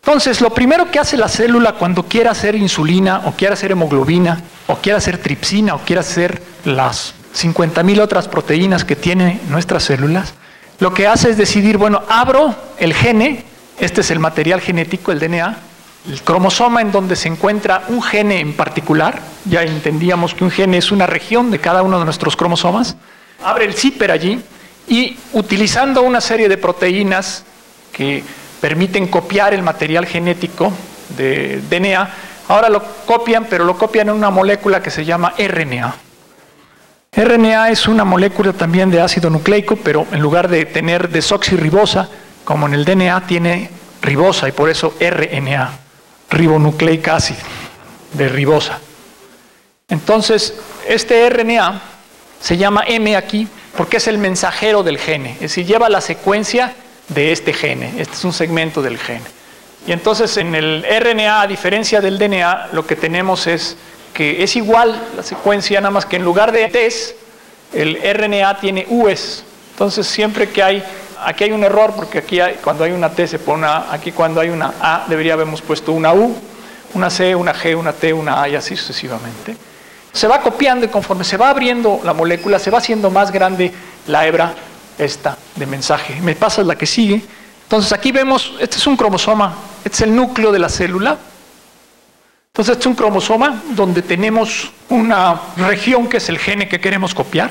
Entonces, 0.04 0.42
lo 0.42 0.52
primero 0.52 0.90
que 0.92 1.00
hace 1.00 1.18
la 1.18 1.28
célula 1.28 1.74
cuando 1.74 2.04
quiere 2.04 2.30
hacer 2.30 2.56
insulina 2.56 3.22
o 3.26 3.32
quiere 3.34 3.54
hacer 3.54 3.72
hemoglobina 3.72 4.42
o 4.68 4.76
quiere 4.76 4.98
hacer 4.98 5.18
tripsina 5.18 5.76
o 5.76 5.80
quiere 5.80 6.02
hacer 6.02 6.42
las 6.66 7.14
50.000 7.36 8.02
otras 8.02 8.28
proteínas 8.28 8.84
que 8.84 8.96
tienen 8.96 9.40
nuestras 9.50 9.84
células, 9.84 10.34
lo 10.80 10.94
que 10.94 11.08
hace 11.08 11.30
es 11.30 11.38
decidir, 11.38 11.78
bueno, 11.78 12.02
abro 12.10 12.56
el 12.78 12.94
gene, 12.94 13.46
este 13.80 14.02
es 14.02 14.12
el 14.12 14.20
material 14.20 14.60
genético, 14.62 15.12
el 15.12 15.20
DNA, 15.20 15.58
el 16.10 16.22
cromosoma 16.24 16.82
en 16.82 16.92
donde 16.92 17.16
se 17.16 17.28
encuentra 17.28 17.84
un 17.88 18.02
gene 18.02 18.40
en 18.40 18.54
particular, 18.54 19.22
ya 19.46 19.62
entendíamos 19.62 20.34
que 20.34 20.44
un 20.44 20.52
gene 20.52 20.78
es 20.78 20.92
una 20.92 21.06
región 21.06 21.52
de 21.52 21.60
cada 21.60 21.84
uno 21.84 22.00
de 22.00 22.06
nuestros 22.06 22.36
cromosomas, 22.36 22.98
abre 23.44 23.66
el 23.66 23.74
zipper 23.74 24.12
allí 24.12 24.42
y 24.88 25.18
utilizando 25.34 26.02
una 26.02 26.22
serie 26.22 26.50
de 26.50 26.58
proteínas 26.58 27.44
que 27.92 28.24
permiten 28.60 29.08
copiar 29.08 29.54
el 29.54 29.64
material 29.64 30.06
genético 30.06 30.72
de 31.18 31.62
DNA, 31.70 32.10
ahora 32.48 32.70
lo 32.70 32.84
copian, 33.06 33.46
pero 33.46 33.66
lo 33.66 33.78
copian 33.78 34.10
en 34.10 34.16
una 34.16 34.30
molécula 34.30 34.82
que 34.82 34.92
se 34.92 35.06
llama 35.06 35.34
RNA. 35.38 35.96
RNA 37.14 37.70
es 37.72 37.88
una 37.88 38.06
molécula 38.06 38.54
también 38.54 38.90
de 38.90 39.02
ácido 39.02 39.30
nucleico, 39.30 39.76
pero 39.76 40.08
en 40.12 40.22
lugar 40.22 40.48
de 40.48 40.66
tener 40.66 41.10
desoxirribosa, 41.10 42.08
como 42.46 42.68
en 42.68 42.74
el 42.74 42.86
DNA, 42.86 43.28
tiene 43.28 43.70
ribosa 44.02 44.48
y 44.48 44.52
por 44.52 44.70
eso 44.70 44.94
RNA, 45.00 45.72
ribonucleic 46.30 47.08
acid, 47.10 47.36
de 48.14 48.30
ribosa. 48.30 48.80
Entonces, 49.90 50.56
este 50.88 51.30
RNA 51.30 51.82
se 52.42 52.58
llama 52.58 52.84
M 52.88 53.16
aquí 53.16 53.48
porque 53.78 53.98
es 53.98 54.08
el 54.08 54.18
mensajero 54.18 54.84
del 54.84 54.98
gene, 54.98 55.34
es 55.36 55.42
decir, 55.42 55.66
lleva 55.66 55.90
la 55.90 56.02
secuencia 56.02 56.74
de 57.08 57.32
este 57.32 57.54
gene, 57.54 57.94
este 57.98 58.16
es 58.16 58.26
un 58.26 58.34
segmento 58.34 58.82
del 58.82 58.98
gene. 58.98 59.22
Y 59.88 59.92
entonces 59.92 60.38
en 60.38 60.54
el 60.54 60.84
RNA, 60.84 61.42
a 61.42 61.48
diferencia 61.48 62.02
del 62.02 62.20
DNA, 62.20 62.70
lo 62.74 62.86
que 62.86 62.96
tenemos 62.96 63.48
es 63.48 63.78
que 64.14 64.44
es 64.44 64.56
igual 64.56 65.02
la 65.16 65.24
secuencia, 65.24 65.80
nada 65.82 65.92
más 65.92 66.06
que 66.06 66.18
en 66.18 66.24
lugar 66.24 66.52
de 66.52 66.68
T's, 66.68 67.16
el 67.74 67.98
RNA 68.14 68.60
tiene 68.60 68.86
U's. 68.90 69.44
Entonces 69.72 70.06
siempre 70.06 70.50
que 70.50 70.62
hay, 70.62 70.84
aquí 71.24 71.46
hay 71.46 71.52
un 71.52 71.64
error, 71.64 71.94
porque 71.96 72.20
aquí 72.20 72.40
cuando 72.64 72.84
hay 72.84 72.92
una 72.92 73.10
T 73.10 73.28
se 73.28 73.40
pone 73.40 73.66
A, 73.66 73.92
aquí 73.92 74.12
cuando 74.12 74.42
hay 74.42 74.50
una 74.50 74.74
A 74.80 75.06
debería 75.08 75.34
habernos 75.34 75.62
puesto 75.62 75.94
una 75.94 76.14
U, 76.14 76.36
una 76.94 77.10
C, 77.10 77.34
una 77.34 77.54
G, 77.54 77.76
una 77.76 77.94
T, 77.94 78.14
una 78.14 78.42
A 78.42 78.50
y 78.50 78.56
así 78.56 78.76
sucesivamente. 78.76 79.56
Se 80.14 80.28
va 80.28 80.42
copiando 80.42 80.86
y 80.86 80.90
conforme 80.90 81.24
se 81.24 81.38
va 81.38 81.50
abriendo 81.50 82.02
la 82.04 82.14
molécula, 82.14 82.60
se 82.60 82.70
va 82.70 82.80
haciendo 82.80 83.10
más 83.10 83.32
grande 83.32 83.72
la 84.08 84.28
hebra 84.28 84.54
esta 84.98 85.38
de 85.56 85.66
mensaje. 85.66 86.20
Me 86.22 86.36
pasa 86.36 86.64
la 86.64 86.76
que 86.76 86.86
sigue. 86.86 87.22
Entonces 87.64 87.94
aquí 87.94 88.12
vemos, 88.12 88.54
este 88.60 88.78
es 88.78 88.88
un 88.88 88.98
cromosoma, 88.98 89.56
este 89.86 89.96
es 89.96 90.02
el 90.02 90.16
núcleo 90.16 90.52
de 90.52 90.60
la 90.60 90.70
célula, 90.70 91.18
entonces, 92.54 92.74
este 92.74 92.82
es 92.82 92.88
un 92.88 92.96
cromosoma 92.96 93.62
donde 93.70 94.02
tenemos 94.02 94.74
una 94.90 95.40
región 95.56 96.10
que 96.10 96.18
es 96.18 96.28
el 96.28 96.38
gene 96.38 96.68
que 96.68 96.82
queremos 96.82 97.16
copiar. 97.16 97.50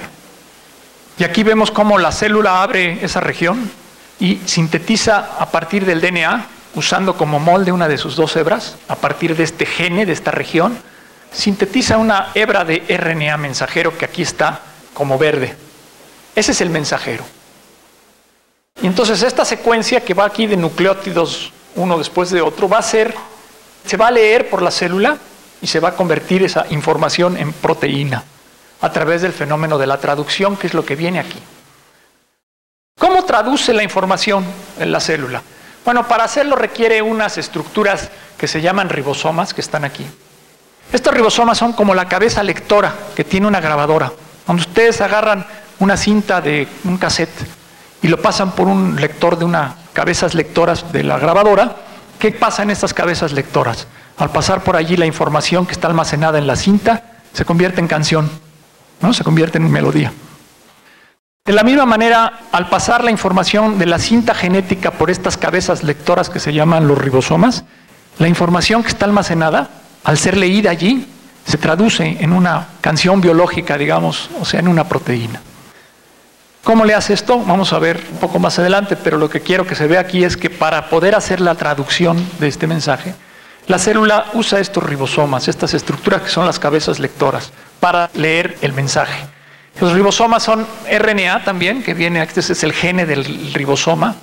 Y 1.17 1.25
aquí 1.25 1.43
vemos 1.43 1.71
cómo 1.71 1.99
la 1.99 2.13
célula 2.13 2.63
abre 2.63 3.03
esa 3.03 3.21
región 3.21 3.71
y 4.19 4.41
sintetiza 4.45 5.31
a 5.39 5.51
partir 5.51 5.87
del 5.87 6.03
DNA, 6.03 6.47
usando 6.75 7.17
como 7.17 7.41
molde 7.41 7.73
una 7.73 7.89
de 7.89 7.97
sus 7.97 8.15
dos 8.15 8.37
hebras, 8.37 8.77
a 8.89 8.97
partir 8.97 9.35
de 9.37 9.45
este 9.45 9.65
gene, 9.65 10.05
de 10.05 10.13
esta 10.13 10.33
región, 10.33 10.77
sintetiza 11.33 11.99
una 11.99 12.31
hebra 12.35 12.65
de 12.65 12.85
RNA 12.89 13.37
mensajero 13.37 13.97
que 13.97 14.05
aquí 14.05 14.23
está 14.23 14.61
como 14.95 15.19
verde. 15.19 15.57
Ese 16.35 16.53
es 16.53 16.61
el 16.61 16.71
mensajero. 16.71 17.25
Y 18.83 18.87
entonces 18.87 19.23
esta 19.23 19.45
secuencia 19.45 20.05
que 20.05 20.15
va 20.15 20.25
aquí 20.25 20.47
de 20.47 20.57
nucleótidos 20.57 21.53
uno 21.77 21.99
después 21.99 22.31
de 22.31 22.41
otro 22.41 22.69
va 22.69 22.79
a 22.79 22.83
ser 22.83 23.15
se 23.87 23.97
va 23.97 24.09
a 24.09 24.11
leer 24.11 24.51
por 24.51 24.63
la 24.63 24.71
célula 24.71 25.17
y 25.63 25.67
se 25.67 25.81
va 25.81 25.91
a 25.91 25.97
convertir 25.97 26.43
esa 26.43 26.67
información 26.71 27.37
en 27.37 27.53
proteína 27.53 28.25
a 28.81 28.93
través 28.93 29.23
del 29.23 29.33
fenómeno 29.33 29.79
de 29.79 29.87
la 29.87 29.99
traducción, 29.99 30.57
que 30.57 30.67
es 30.67 30.75
lo 30.75 30.85
que 30.85 30.97
viene 30.97 31.19
aquí. 31.19 31.39
¿Cómo 32.99 33.25
traduce 33.25 33.73
la 33.73 33.83
información 33.83 34.45
en 34.79 34.93
la 34.93 35.01
célula? 35.01 35.43
Bueno, 35.85 36.07
para 36.09 36.25
hacerlo 36.25 36.57
requiere 36.57 37.03
unas 37.03 37.39
estructuras 37.39 38.11
que 38.39 38.49
se 38.49 38.61
llaman 38.61 38.89
ribosomas, 38.89 39.55
que 39.55 39.61
están 39.61 39.85
aquí. 39.85 40.07
Estos 40.93 41.15
ribosomas 41.15 41.59
son 41.59 41.73
como 41.73 41.95
la 41.95 42.09
cabeza 42.09 42.43
lectora 42.43 42.95
que 43.15 43.25
tiene 43.25 43.47
una 43.47 43.61
grabadora. 43.61 44.13
Cuando 44.45 44.63
ustedes 44.63 45.01
agarran 45.01 45.47
una 45.79 45.97
cinta 45.97 46.41
de 46.41 46.67
un 46.85 46.99
cassette 46.99 47.47
y 48.03 48.09
lo 48.09 48.21
pasan 48.21 48.53
por 48.53 48.67
un 48.67 48.97
lector 48.97 49.39
de 49.39 49.45
una 49.45 49.77
cabezas 49.93 50.35
lectoras 50.35 50.93
de 50.93 51.05
la 51.05 51.19
grabadora, 51.19 51.77
¿Qué 52.21 52.33
pasa 52.33 52.63
en 52.63 52.71
estas 52.71 52.93
cabezas 52.93 53.33
lectoras? 53.33 53.87
Al 54.19 54.31
pasar 54.31 54.63
por 54.63 54.77
allí 54.77 54.95
la 54.99 55.07
información 55.07 55.65
que 55.65 55.73
está 55.73 55.89
almacenada 55.89 56.37
en 56.37 56.47
la 56.47 56.55
cinta 56.55 57.03
se 57.33 57.47
convierte 57.47 57.81
en 57.81 57.89
canción, 57.89 58.31
¿no? 59.01 59.15
se 59.15 59.25
convierte 59.25 59.57
en 59.57 59.71
melodía. 59.71 60.13
De 61.47 61.55
la 61.55 61.63
misma 61.63 61.87
manera, 61.87 62.41
al 62.53 62.69
pasar 62.69 63.03
la 63.03 63.11
información 63.11 63.79
de 63.79 63.87
la 63.87 63.99
cinta 63.99 64.35
genética 64.35 64.91
por 64.91 65.11
estas 65.11 65.39
cabezas 65.39 65.83
lectoras 65.83 66.29
que 66.29 66.41
se 66.41 66.53
llaman 66.53 66.87
los 66.87 66.99
ribosomas, 66.99 67.65
la 68.19 68.29
información 68.29 68.83
que 68.83 68.91
está 68.91 69.07
almacenada, 69.07 69.71
al 70.05 70.19
ser 70.19 70.37
leída 70.37 70.71
allí, 70.71 71.07
se 71.47 71.59
traduce 71.59 72.19
en 72.21 72.33
una 72.33 72.69
canción 72.81 73.21
biológica, 73.21 73.77
digamos, 73.77 74.31
o 74.41 74.45
sea, 74.45 74.61
en 74.61 74.69
una 74.69 74.85
proteína. 74.85 75.41
¿Cómo 76.63 76.85
le 76.85 76.95
hace 76.95 77.15
esto? 77.15 77.43
Vamos 77.43 77.73
a 77.73 77.79
ver 77.79 78.01
un 78.13 78.19
poco 78.19 78.39
más 78.39 78.59
adelante, 78.59 78.95
pero 78.97 79.17
lo 79.17 79.31
que 79.31 79.41
quiero 79.41 79.67
que 79.67 79.75
se 79.75 79.87
vea 79.87 80.01
aquí 80.01 80.25
es 80.25 80.37
que 80.37 80.51
para 80.51 80.91
poder 80.91 81.15
hacer 81.15 81.41
la 81.41 81.55
traducción 81.55 82.25
de 82.39 82.49
este 82.49 82.67
mensaje, 82.67 83.15
la 83.67 83.79
célula 83.79 84.27
usa 84.35 84.61
estos 84.61 84.85
ribosomas, 84.85 85.49
estas 85.49 85.75
estructuras 85.75 86.23
que 86.23 86.29
son 86.29 86.45
las 86.47 86.59
cabezas 86.59 86.99
lectoras, 86.99 87.53
para 87.81 88.11
leer 88.15 88.59
el 88.61 88.73
mensaje. 88.73 89.25
Los 89.81 89.93
ribosomas 89.93 90.43
son 90.43 90.67
RNA 90.91 91.45
también, 91.45 91.83
que 91.83 91.95
viene, 91.95 92.23
este 92.23 92.41
es 92.41 92.63
el 92.63 92.73
gene 92.73 93.07
del 93.07 93.55
ribosoma, 93.55 94.17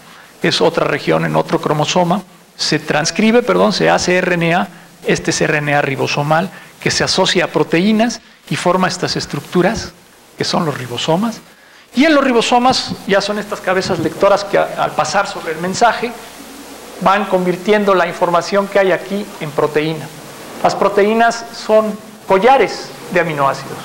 es 0.43 0.62
otra 0.62 0.86
región 0.86 1.25
en 1.25 1.36
otro 1.36 1.60
cromosoma, 1.60 2.22
se 2.55 2.77
transcribe, 2.77 3.41
perdón, 3.41 3.74
se 3.74 3.89
hace 3.89 4.22
RNA, 4.22 4.67
este 5.08 5.32
es 5.32 5.48
RNA 5.48 5.82
ribosomal, 5.82 6.52
que 6.80 6.92
se 6.92 7.04
asocia 7.04 7.46
a 7.46 7.48
proteínas 7.48 8.22
y 8.50 8.56
forma 8.56 8.88
estas 8.88 9.16
estructuras, 9.16 9.94
que 10.38 10.44
son 10.44 10.66
los 10.66 10.78
ribosomas. 10.78 11.42
Y 11.96 12.06
en 12.06 12.14
los 12.14 12.24
ribosomas 12.24 12.94
ya 13.08 13.22
son 13.22 13.40
estas 13.40 13.62
cabezas 13.62 14.00
lectoras 14.00 14.44
que 14.44 14.58
al 14.58 14.92
pasar 14.92 15.28
sobre 15.28 15.54
el 15.54 15.60
mensaje 15.60 16.12
van 17.02 17.26
convirtiendo 17.26 17.96
la 17.96 18.08
información 18.08 18.68
que 18.68 18.80
hay 18.80 18.92
aquí 18.92 19.26
en 19.40 19.52
proteína. 19.52 20.08
Las 20.64 20.76
proteínas 20.76 21.46
son 21.56 21.98
collares 22.28 22.90
de 23.12 23.20
aminoácidos. 23.20 23.78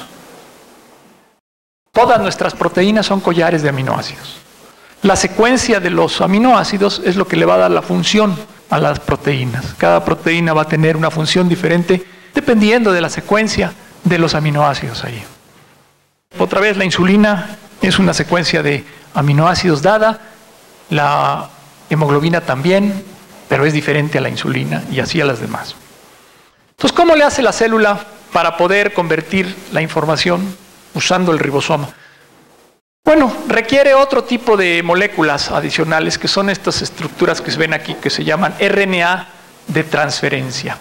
Todas 1.93 2.21
nuestras 2.21 2.55
proteínas 2.55 3.07
son 3.07 3.21
collares 3.21 3.63
de 3.63 3.69
aminoácidos. 3.69 4.37
La 5.03 5.17
secuencia 5.17 5.81
de 5.81 5.91
los 5.91 6.21
aminoácidos 6.21 7.03
es 7.05 7.17
lo 7.17 7.27
que 7.27 7.37
le 7.37 7.45
va 7.45 7.55
a 7.55 7.59
dar 7.59 7.71
la 7.71 7.83
función 7.83 8.37
a 8.73 8.79
las 8.79 9.01
proteínas. 9.01 9.75
Cada 9.77 10.03
proteína 10.03 10.55
va 10.55 10.63
a 10.63 10.67
tener 10.67 10.97
una 10.97 11.11
función 11.11 11.47
diferente 11.47 12.03
dependiendo 12.35 12.91
de 12.91 13.03
la 13.03 13.11
secuencia 13.11 13.71
de 14.03 14.19
los 14.19 14.35
aminoácidos 14.35 15.05
ahí. 15.05 15.23
Otra 16.39 16.59
vez 16.59 16.79
la 16.79 16.87
insulina 16.87 17.59
es 17.83 17.99
una 17.99 18.15
secuencia 18.15 18.63
de 18.63 18.83
aminoácidos 19.13 19.83
dada, 19.83 20.21
la 20.89 21.51
hemoglobina 21.91 22.41
también, 22.41 23.05
pero 23.47 23.67
es 23.67 23.75
diferente 23.75 24.17
a 24.17 24.23
la 24.23 24.31
insulina 24.31 24.83
y 24.91 25.01
así 25.01 25.21
a 25.21 25.27
las 25.27 25.41
demás. 25.41 25.77
Entonces, 26.71 26.97
¿cómo 26.97 27.15
le 27.15 27.25
hace 27.25 27.43
la 27.43 27.53
célula 27.53 28.01
para 28.33 28.57
poder 28.57 28.95
convertir 28.95 29.55
la 29.73 29.83
información 29.83 30.57
usando 30.95 31.31
el 31.33 31.41
ribosoma? 31.41 31.91
Bueno, 33.05 33.33
requiere 33.49 33.95
otro 33.95 34.23
tipo 34.25 34.57
de 34.57 34.83
moléculas 34.83 35.51
adicionales 35.51 36.19
que 36.19 36.29
son 36.29 36.51
estas 36.51 36.83
estructuras 36.83 37.41
que 37.41 37.51
se 37.51 37.59
ven 37.59 37.75
aquí, 37.75 37.95
que 37.95 38.11
se 38.11 38.25
llaman 38.25 38.55
RNA 38.61 39.29
de 39.67 39.85
transferencia, 39.85 40.79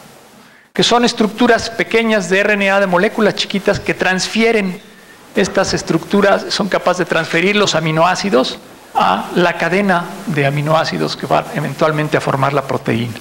que 0.72 0.84
son 0.84 1.04
estructuras 1.04 1.70
pequeñas 1.70 2.30
de 2.30 2.44
RNA 2.44 2.82
de 2.82 2.88
moléculas 2.88 3.36
chiquitas 3.36 3.80
que 3.80 3.94
transfieren 3.94 4.82
estas 5.36 5.74
estructuras 5.74 6.46
son 6.50 6.68
capaces 6.68 7.00
de 7.00 7.06
transferir 7.06 7.56
los 7.56 7.74
aminoácidos 7.76 8.60
a 8.94 9.30
la 9.36 9.58
cadena 9.58 10.04
de 10.26 10.46
aminoácidos 10.46 11.16
que 11.16 11.26
va 11.26 11.46
eventualmente 11.56 12.18
a 12.18 12.22
formar 12.22 12.52
la 12.52 12.64
proteína. 12.64 13.16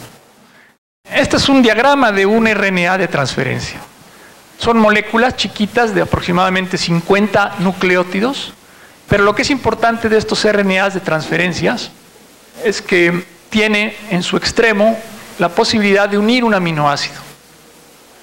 Este 1.04 1.36
es 1.36 1.48
un 1.48 1.62
diagrama 1.62 2.10
de 2.10 2.26
un 2.26 2.46
RNA 2.46 2.98
de 2.98 3.06
transferencia. 3.06 3.80
Son 4.58 4.76
moléculas 4.76 5.36
chiquitas 5.36 5.94
de 5.94 6.02
aproximadamente 6.02 6.76
50 6.76 7.56
nucleótidos, 7.60 8.54
pero 9.10 9.24
lo 9.24 9.34
que 9.34 9.42
es 9.42 9.50
importante 9.50 10.08
de 10.08 10.16
estos 10.16 10.44
RNAs 10.44 10.94
de 10.94 11.00
transferencias 11.00 11.90
es 12.64 12.80
que 12.80 13.24
tiene 13.50 13.96
en 14.08 14.22
su 14.22 14.36
extremo 14.36 14.96
la 15.40 15.48
posibilidad 15.48 16.08
de 16.08 16.16
unir 16.16 16.44
un 16.44 16.54
aminoácido. 16.54 17.20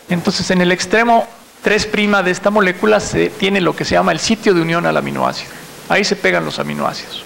Entonces, 0.08 0.50
en 0.50 0.62
el 0.62 0.72
extremo 0.72 1.28
3' 1.62 2.24
de 2.24 2.32
esta 2.32 2.50
molécula 2.50 3.02
se 3.02 3.28
tiene 3.32 3.60
lo 3.60 3.76
que 3.76 3.84
se 3.84 3.96
llama 3.96 4.14
el 4.14 4.20
sitio 4.20 4.54
de 4.54 4.62
unión 4.62 4.86
al 4.86 4.96
aminoácido. 4.96 5.52
Ahí 5.90 6.06
se 6.06 6.16
pegan 6.16 6.46
los 6.46 6.58
aminoácidos. 6.58 7.26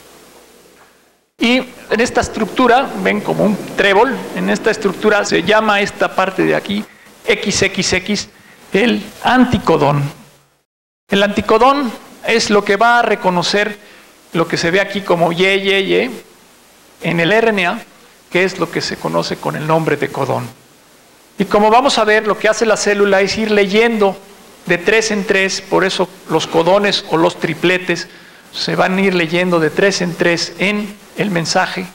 Y 1.37 1.57
en 1.91 1.99
esta 1.99 2.21
estructura, 2.21 2.89
ven 3.03 3.21
como 3.21 3.43
un 3.43 3.55
trébol, 3.77 4.17
en 4.35 4.49
esta 4.49 4.71
estructura 4.71 5.23
se 5.23 5.43
llama 5.43 5.81
esta 5.81 6.15
parte 6.15 6.45
de 6.45 6.55
aquí 6.55 6.83
XXX 7.27 8.27
el 8.73 9.03
anticodón. 9.23 10.01
El 11.07 11.21
anticodón 11.21 11.91
es 12.25 12.49
lo 12.49 12.63
que 12.63 12.77
va 12.77 12.99
a 12.99 13.01
reconocer 13.01 13.77
lo 14.33 14.47
que 14.47 14.57
se 14.57 14.71
ve 14.71 14.79
aquí 14.79 15.01
como 15.01 15.31
Y, 15.31 15.45
Y, 15.45 15.93
Y 15.93 16.21
en 17.01 17.19
el 17.19 17.31
RNA, 17.41 17.81
que 18.31 18.43
es 18.43 18.59
lo 18.59 18.71
que 18.71 18.81
se 18.81 18.97
conoce 18.97 19.37
con 19.37 19.55
el 19.55 19.67
nombre 19.67 19.97
de 19.97 20.09
codón. 20.09 20.47
Y 21.37 21.45
como 21.45 21.69
vamos 21.69 21.97
a 21.97 22.03
ver, 22.03 22.27
lo 22.27 22.37
que 22.37 22.47
hace 22.47 22.65
la 22.65 22.77
célula 22.77 23.21
es 23.21 23.37
ir 23.37 23.51
leyendo 23.51 24.15
de 24.65 24.77
tres 24.77 25.11
en 25.11 25.25
tres, 25.25 25.61
por 25.61 25.83
eso 25.83 26.07
los 26.29 26.47
codones 26.47 27.03
o 27.09 27.17
los 27.17 27.39
tripletes 27.39 28.07
se 28.53 28.75
van 28.75 28.97
a 28.97 29.01
ir 29.01 29.15
leyendo 29.15 29.59
de 29.59 29.69
tres 29.69 30.01
en 30.01 30.13
tres 30.13 30.53
en 30.59 30.95
el 31.17 31.31
mensaje 31.31 31.87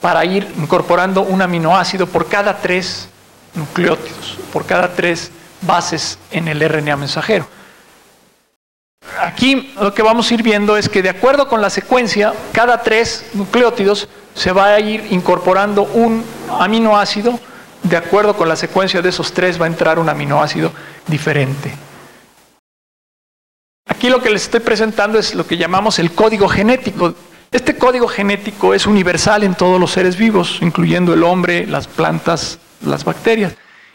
para 0.00 0.24
ir 0.24 0.46
incorporando 0.58 1.22
un 1.22 1.42
aminoácido 1.42 2.06
por 2.06 2.26
cada 2.26 2.58
tres 2.58 3.08
nucleótidos, 3.54 4.38
por 4.52 4.66
cada 4.66 4.94
tres 4.94 5.30
bases 5.62 6.18
en 6.30 6.48
el 6.48 6.66
RNA 6.66 6.96
mensajero. 6.96 7.46
Aquí 9.20 9.72
lo 9.80 9.92
que 9.94 10.02
vamos 10.02 10.30
a 10.30 10.34
ir 10.34 10.42
viendo 10.42 10.76
es 10.76 10.88
que 10.88 11.02
de 11.02 11.08
acuerdo 11.08 11.48
con 11.48 11.60
la 11.60 11.70
secuencia, 11.70 12.32
cada 12.52 12.82
tres 12.82 13.26
nucleótidos 13.34 14.08
se 14.34 14.52
va 14.52 14.66
a 14.66 14.80
ir 14.80 15.06
incorporando 15.10 15.82
un 15.82 16.24
aminoácido, 16.58 17.38
de 17.82 17.96
acuerdo 17.96 18.36
con 18.36 18.48
la 18.48 18.56
secuencia 18.56 19.02
de 19.02 19.08
esos 19.08 19.32
tres 19.32 19.60
va 19.60 19.64
a 19.64 19.68
entrar 19.68 19.98
un 19.98 20.08
aminoácido 20.08 20.72
diferente. 21.06 21.74
Aquí 23.88 24.10
lo 24.10 24.22
que 24.22 24.30
les 24.30 24.42
estoy 24.42 24.60
presentando 24.60 25.18
es 25.18 25.34
lo 25.34 25.46
que 25.46 25.56
llamamos 25.56 25.98
el 25.98 26.12
código 26.12 26.48
genético. 26.48 27.14
Este 27.50 27.76
código 27.76 28.06
genético 28.06 28.74
es 28.74 28.86
universal 28.86 29.42
en 29.42 29.54
todos 29.54 29.80
los 29.80 29.90
seres 29.90 30.16
vivos, 30.16 30.58
incluyendo 30.60 31.14
el 31.14 31.24
hombre, 31.24 31.66
las 31.66 31.88
plantas, 31.88 32.58
las 32.84 33.04
bacterias. 33.04 33.54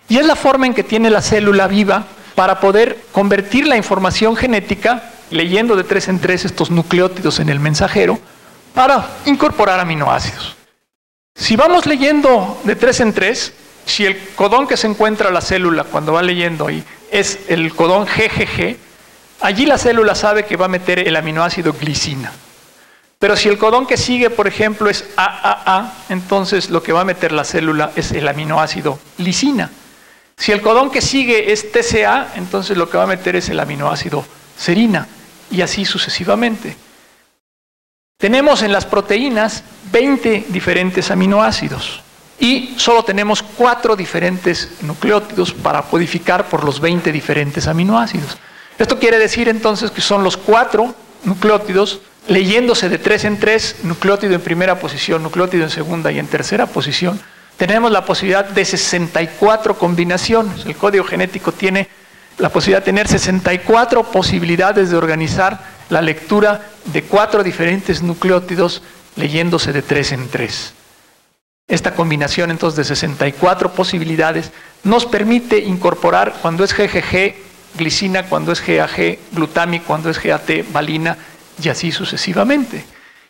Y 0.10 0.18
es 0.18 0.26
la 0.26 0.36
forma 0.36 0.66
en 0.66 0.74
que 0.74 0.84
tiene 0.84 1.10
la 1.10 1.22
célula 1.22 1.68
viva 1.68 2.06
para 2.36 2.60
poder 2.60 3.06
convertir 3.12 3.68
la 3.68 3.78
información 3.78 4.36
genética, 4.36 5.13
leyendo 5.34 5.76
de 5.76 5.84
tres 5.84 6.08
en 6.08 6.20
tres 6.20 6.46
estos 6.46 6.72
nucleótidos 6.72 7.40
en 7.40 7.50
el 7.50 7.60
mensajero, 7.60 8.20
para 8.74 9.08
incorporar 9.26 9.80
aminoácidos. 9.80 10.56
Si 11.36 11.56
vamos 11.56 11.86
leyendo 11.86 12.60
de 12.64 12.76
tres 12.76 13.00
en 13.00 13.14
tres, 13.14 13.54
si 13.86 14.06
el 14.06 14.18
codón 14.36 14.68
que 14.68 14.78
se 14.78 14.88
encuentra 14.88 15.32
la 15.32 15.42
célula 15.42 15.84
cuando 15.84 16.14
va 16.14 16.22
leyendo 16.22 16.68
ahí 16.68 16.84
es 17.12 17.40
el 17.48 17.74
codón 17.74 18.06
GGG, 18.06 18.78
allí 19.42 19.66
la 19.66 19.78
célula 19.78 20.16
sabe 20.16 20.46
que 20.46 20.56
va 20.56 20.66
a 20.66 20.70
meter 20.70 21.00
el 21.00 21.16
aminoácido 21.16 21.74
glicina. 21.74 22.32
Pero 23.20 23.36
si 23.36 23.50
el 23.50 23.58
codón 23.58 23.88
que 23.88 23.98
sigue, 23.98 24.30
por 24.30 24.48
ejemplo, 24.48 24.90
es 24.90 25.06
AAA, 25.16 25.94
entonces 26.10 26.70
lo 26.70 26.84
que 26.84 26.92
va 26.92 27.02
a 27.02 27.06
meter 27.06 27.32
la 27.32 27.46
célula 27.46 27.92
es 27.96 28.12
el 28.12 28.28
aminoácido 28.28 29.00
lisina. 29.18 29.72
Si 30.38 30.52
el 30.52 30.62
codón 30.62 30.92
que 30.92 31.02
sigue 31.02 31.54
es 31.54 31.72
TCA, 31.72 32.34
entonces 32.36 32.78
lo 32.78 32.90
que 32.90 32.98
va 32.98 33.04
a 33.04 33.08
meter 33.08 33.36
es 33.36 33.50
el 33.50 33.60
aminoácido 33.60 34.26
serina 34.58 35.08
y 35.52 35.62
así 35.62 35.86
sucesivamente. 35.86 36.76
Tenemos 38.18 38.62
en 38.62 38.72
las 38.72 38.86
proteínas 38.86 39.64
20 39.92 40.46
diferentes 40.50 41.12
aminoácidos 41.12 42.02
y 42.40 42.74
solo 42.78 43.04
tenemos 43.04 43.44
4 43.44 43.96
diferentes 43.96 44.70
nucleótidos 44.82 45.54
para 45.54 45.82
codificar 45.84 46.48
por 46.48 46.64
los 46.64 46.80
20 46.80 47.12
diferentes 47.12 47.68
aminoácidos. 47.68 48.38
Esto 48.78 48.98
quiere 48.98 49.20
decir 49.20 49.50
entonces 49.50 49.92
que 49.92 50.02
son 50.02 50.24
los 50.24 50.38
4 50.38 50.96
nucleótidos 51.26 52.02
leyéndose 52.28 52.90
de 52.90 52.98
3 52.98 53.26
en 53.26 53.40
3, 53.40 53.76
nucleótido 53.84 54.34
en 54.34 54.42
primera 54.42 54.80
posición, 54.80 55.24
nucleótido 55.24 55.64
en 55.64 55.70
segunda 55.70 56.12
y 56.12 56.20
en 56.20 56.28
tercera 56.28 56.66
posición, 56.66 57.20
tenemos 57.58 57.92
la 57.92 58.06
posibilidad 58.06 58.46
de 58.46 58.66
64 58.66 59.78
combinaciones. 59.78 60.66
El 60.66 60.76
código 60.76 61.04
genético 61.04 61.52
tiene 61.52 61.88
la 62.38 62.50
posibilidad 62.50 62.82
de 62.82 62.86
tener 62.86 63.08
64 63.08 64.04
posibilidades 64.12 64.90
de 64.90 64.98
organizar 64.98 65.60
la 65.90 66.02
lectura 66.02 66.62
de 66.86 67.04
cuatro 67.04 67.44
diferentes 67.44 68.02
nucleótidos 68.02 68.82
leyéndose 69.16 69.74
de 69.74 69.82
tres 69.82 70.12
en 70.12 70.28
tres. 70.30 70.74
Esta 71.68 71.94
combinación 71.94 72.52
entonces 72.52 72.78
de 72.78 72.84
64 72.84 73.72
posibilidades 73.74 74.52
nos 74.84 75.06
permite 75.06 75.60
incorporar 75.60 76.34
cuando 76.42 76.64
es 76.64 76.74
GGG 76.74 77.36
glicina, 77.78 78.24
cuando 78.24 78.52
es 78.52 78.66
GAG 78.66 79.18
glutámico, 79.32 79.86
cuando 79.88 80.10
es 80.10 80.22
GAT 80.22 80.72
valina 80.72 81.18
y 81.62 81.70
así 81.70 81.92
sucesivamente. 81.92 82.86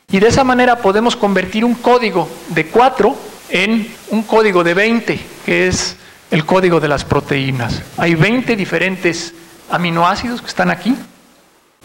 Y 0.09 0.19
de 0.19 0.27
esa 0.27 0.43
manera 0.43 0.77
podemos 0.77 1.15
convertir 1.15 1.63
un 1.63 1.75
código 1.75 2.29
de 2.49 2.67
cuatro 2.67 3.15
en 3.49 3.87
un 4.09 4.23
código 4.23 4.63
de 4.63 4.73
20, 4.73 5.19
que 5.45 5.67
es 5.67 5.95
el 6.33 6.47
código 6.47 6.79
de 6.79 6.87
las 6.87 7.05
proteínas. 7.05 7.83
Hay 7.95 8.15
20 8.15 8.55
diferentes 8.55 9.35
aminoácidos 9.69 10.41
que 10.41 10.47
están 10.47 10.71
aquí, 10.71 10.95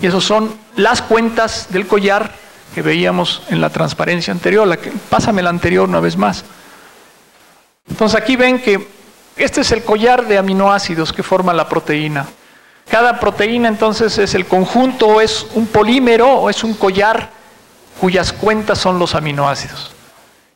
y 0.01 0.07
esos 0.07 0.25
son 0.25 0.55
las 0.75 1.03
cuentas 1.03 1.67
del 1.69 1.87
collar 1.87 2.33
que 2.75 2.81
veíamos 2.81 3.43
en 3.51 3.61
la 3.61 3.69
transparencia 3.69 4.33
anterior. 4.33 4.67
La 4.67 4.79
que, 4.79 4.91
pásame 5.11 5.43
la 5.43 5.51
anterior 5.51 5.87
una 5.87 6.01
vez 6.01 6.17
más. 6.17 6.47
Entonces 7.91 8.19
aquí 8.19 8.37
ven 8.37 8.59
que 8.59 8.89
este 9.37 9.61
es 9.61 9.71
el 9.71 9.83
collar 9.83 10.27
de 10.27 10.39
aminoácidos 10.39 11.13
que 11.13 11.23
forma 11.23 11.53
la 11.53 11.69
proteína. 11.69 12.25
Cada 12.91 13.21
proteína 13.21 13.69
entonces 13.69 14.17
es 14.17 14.35
el 14.35 14.47
conjunto, 14.47 15.21
es 15.21 15.47
un 15.53 15.67
polímero, 15.67 16.27
o 16.27 16.49
es 16.49 16.65
un 16.65 16.73
collar 16.73 17.33
cuyas 18.01 18.33
cuentas 18.33 18.79
son 18.79 18.99
los 18.99 19.15
aminoácidos. 19.15 19.91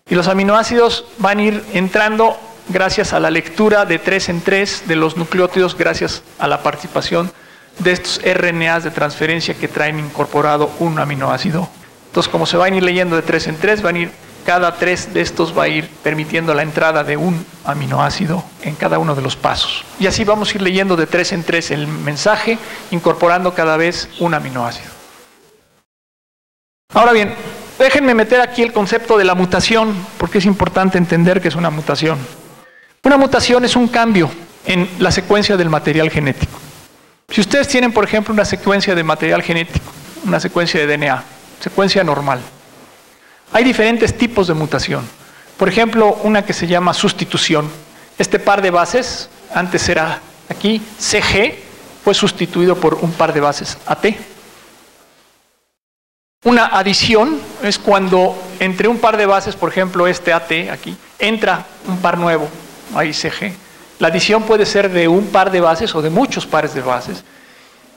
Y 0.09 0.15
los 0.15 0.29
aminoácidos 0.29 1.05
van 1.19 1.41
a 1.41 1.43
ir 1.43 1.65
entrando 1.75 2.39
gracias 2.69 3.13
a 3.13 3.21
la 3.21 3.31
lectura 3.31 3.85
de 3.85 3.99
tres 3.99 4.29
en 4.29 4.41
tres 4.41 4.85
de 4.87 4.97
los 4.97 5.17
nucleótidos, 5.17 5.77
gracias 5.77 6.23
a 6.39 6.49
la 6.49 6.63
participación 6.63 7.33
de 7.79 7.93
estos 7.93 8.21
RNAs 8.23 8.85
de 8.85 8.91
transferencia 8.91 9.55
que 9.55 9.69
traen 9.69 9.99
incorporado 9.99 10.71
un 10.79 10.99
aminoácido. 10.99 11.69
Entonces, 12.07 12.31
como 12.31 12.47
se 12.47 12.57
van 12.57 12.75
a 12.75 12.77
ir 12.77 12.83
leyendo 12.83 13.17
de 13.17 13.23
tres 13.23 13.47
en 13.47 13.57
tres, 13.57 13.83
van 13.83 13.97
a 13.97 13.99
ir, 14.01 14.11
cada 14.45 14.77
tres 14.77 15.15
de 15.15 15.21
estos 15.21 15.57
va 15.57 15.65
a 15.65 15.69
ir 15.69 15.89
permitiendo 16.03 16.53
la 16.53 16.63
entrada 16.63 17.05
de 17.05 17.17
un 17.17 17.47
aminoácido 17.65 18.45
en 18.63 18.75
cada 18.75 18.99
uno 18.99 19.15
de 19.15 19.23
los 19.23 19.37
pasos. 19.37 19.85
Y 20.01 20.07
así 20.07 20.25
vamos 20.25 20.53
a 20.53 20.57
ir 20.57 20.63
leyendo 20.63 20.97
de 20.97 21.07
tres 21.07 21.33
en 21.33 21.45
tres 21.45 21.71
el 21.71 21.87
mensaje, 21.87 22.59
incorporando 22.91 23.55
cada 23.55 23.77
vez 23.77 24.09
un 24.19 24.35
aminoácido. 24.35 24.91
Ahora 26.93 27.13
bien, 27.13 27.35
Déjenme 27.83 28.15
meter 28.15 28.41
aquí 28.41 28.63
el 28.63 28.73
concepto 28.73 29.19
de 29.19 29.25
la 29.25 29.35
mutación, 29.35 29.93
porque 30.17 30.39
es 30.39 30.47
importante 30.47 30.99
entender 30.99 31.41
que 31.41 31.49
es 31.49 31.57
una 31.57 31.71
mutación. 31.71 32.17
Una 33.05 33.17
mutación 33.17 33.65
es 33.65 33.75
un 33.75 33.89
cambio 33.89 34.31
en 34.65 34.89
la 35.01 35.11
secuencia 35.11 35.57
del 35.57 35.69
material 35.69 36.09
genético. 36.09 36.57
Si 37.29 37.41
ustedes 37.41 37.67
tienen, 37.67 37.93
por 37.93 38.05
ejemplo, 38.05 38.33
una 38.33 38.45
secuencia 38.45 38.95
de 38.95 39.03
material 39.03 39.43
genético, 39.43 39.91
una 40.25 40.39
secuencia 40.39 40.79
de 40.79 40.97
DNA, 40.97 41.25
secuencia 41.59 42.05
normal, 42.05 42.41
hay 43.53 43.65
diferentes 43.65 44.17
tipos 44.17 44.47
de 44.47 44.55
mutación. 44.55 45.03
Por 45.57 45.69
ejemplo, 45.69 46.17
una 46.23 46.45
que 46.45 46.53
se 46.53 46.69
llama 46.69 46.95
sustitución. 46.95 47.69
Este 48.19 48.39
par 48.39 48.63
de 48.63 48.71
bases, 48.71 49.29
antes 49.53 49.89
era 49.89 50.21
aquí 50.49 50.81
CG, 51.01 51.57
fue 52.05 52.15
sustituido 52.15 52.77
por 52.77 52.95
un 52.95 53.11
par 53.13 53.33
de 53.33 53.41
bases 53.41 53.79
AT. 53.85 54.07
Una 56.45 56.67
adición 56.67 57.41
es 57.65 57.81
cuando 57.81 58.41
entre 58.61 58.87
un 58.87 58.99
par 58.99 59.17
de 59.17 59.27
bases, 59.27 59.57
por 59.57 59.71
ejemplo 59.71 60.07
este 60.07 60.33
AT 60.33 60.53
aquí, 60.71 60.97
entra 61.19 61.67
un 61.89 61.99
par 61.99 62.17
nuevo, 62.17 62.49
La 63.99 64.09
adición 64.09 64.43
puede 64.43 64.67
ser 64.67 64.91
de 64.91 65.09
un 65.09 65.27
par 65.27 65.51
de 65.51 65.61
bases 65.61 65.95
o 65.95 66.03
de 66.03 66.11
muchos 66.11 66.47
pares 66.47 66.75
de 66.75 66.81
bases. 66.81 67.25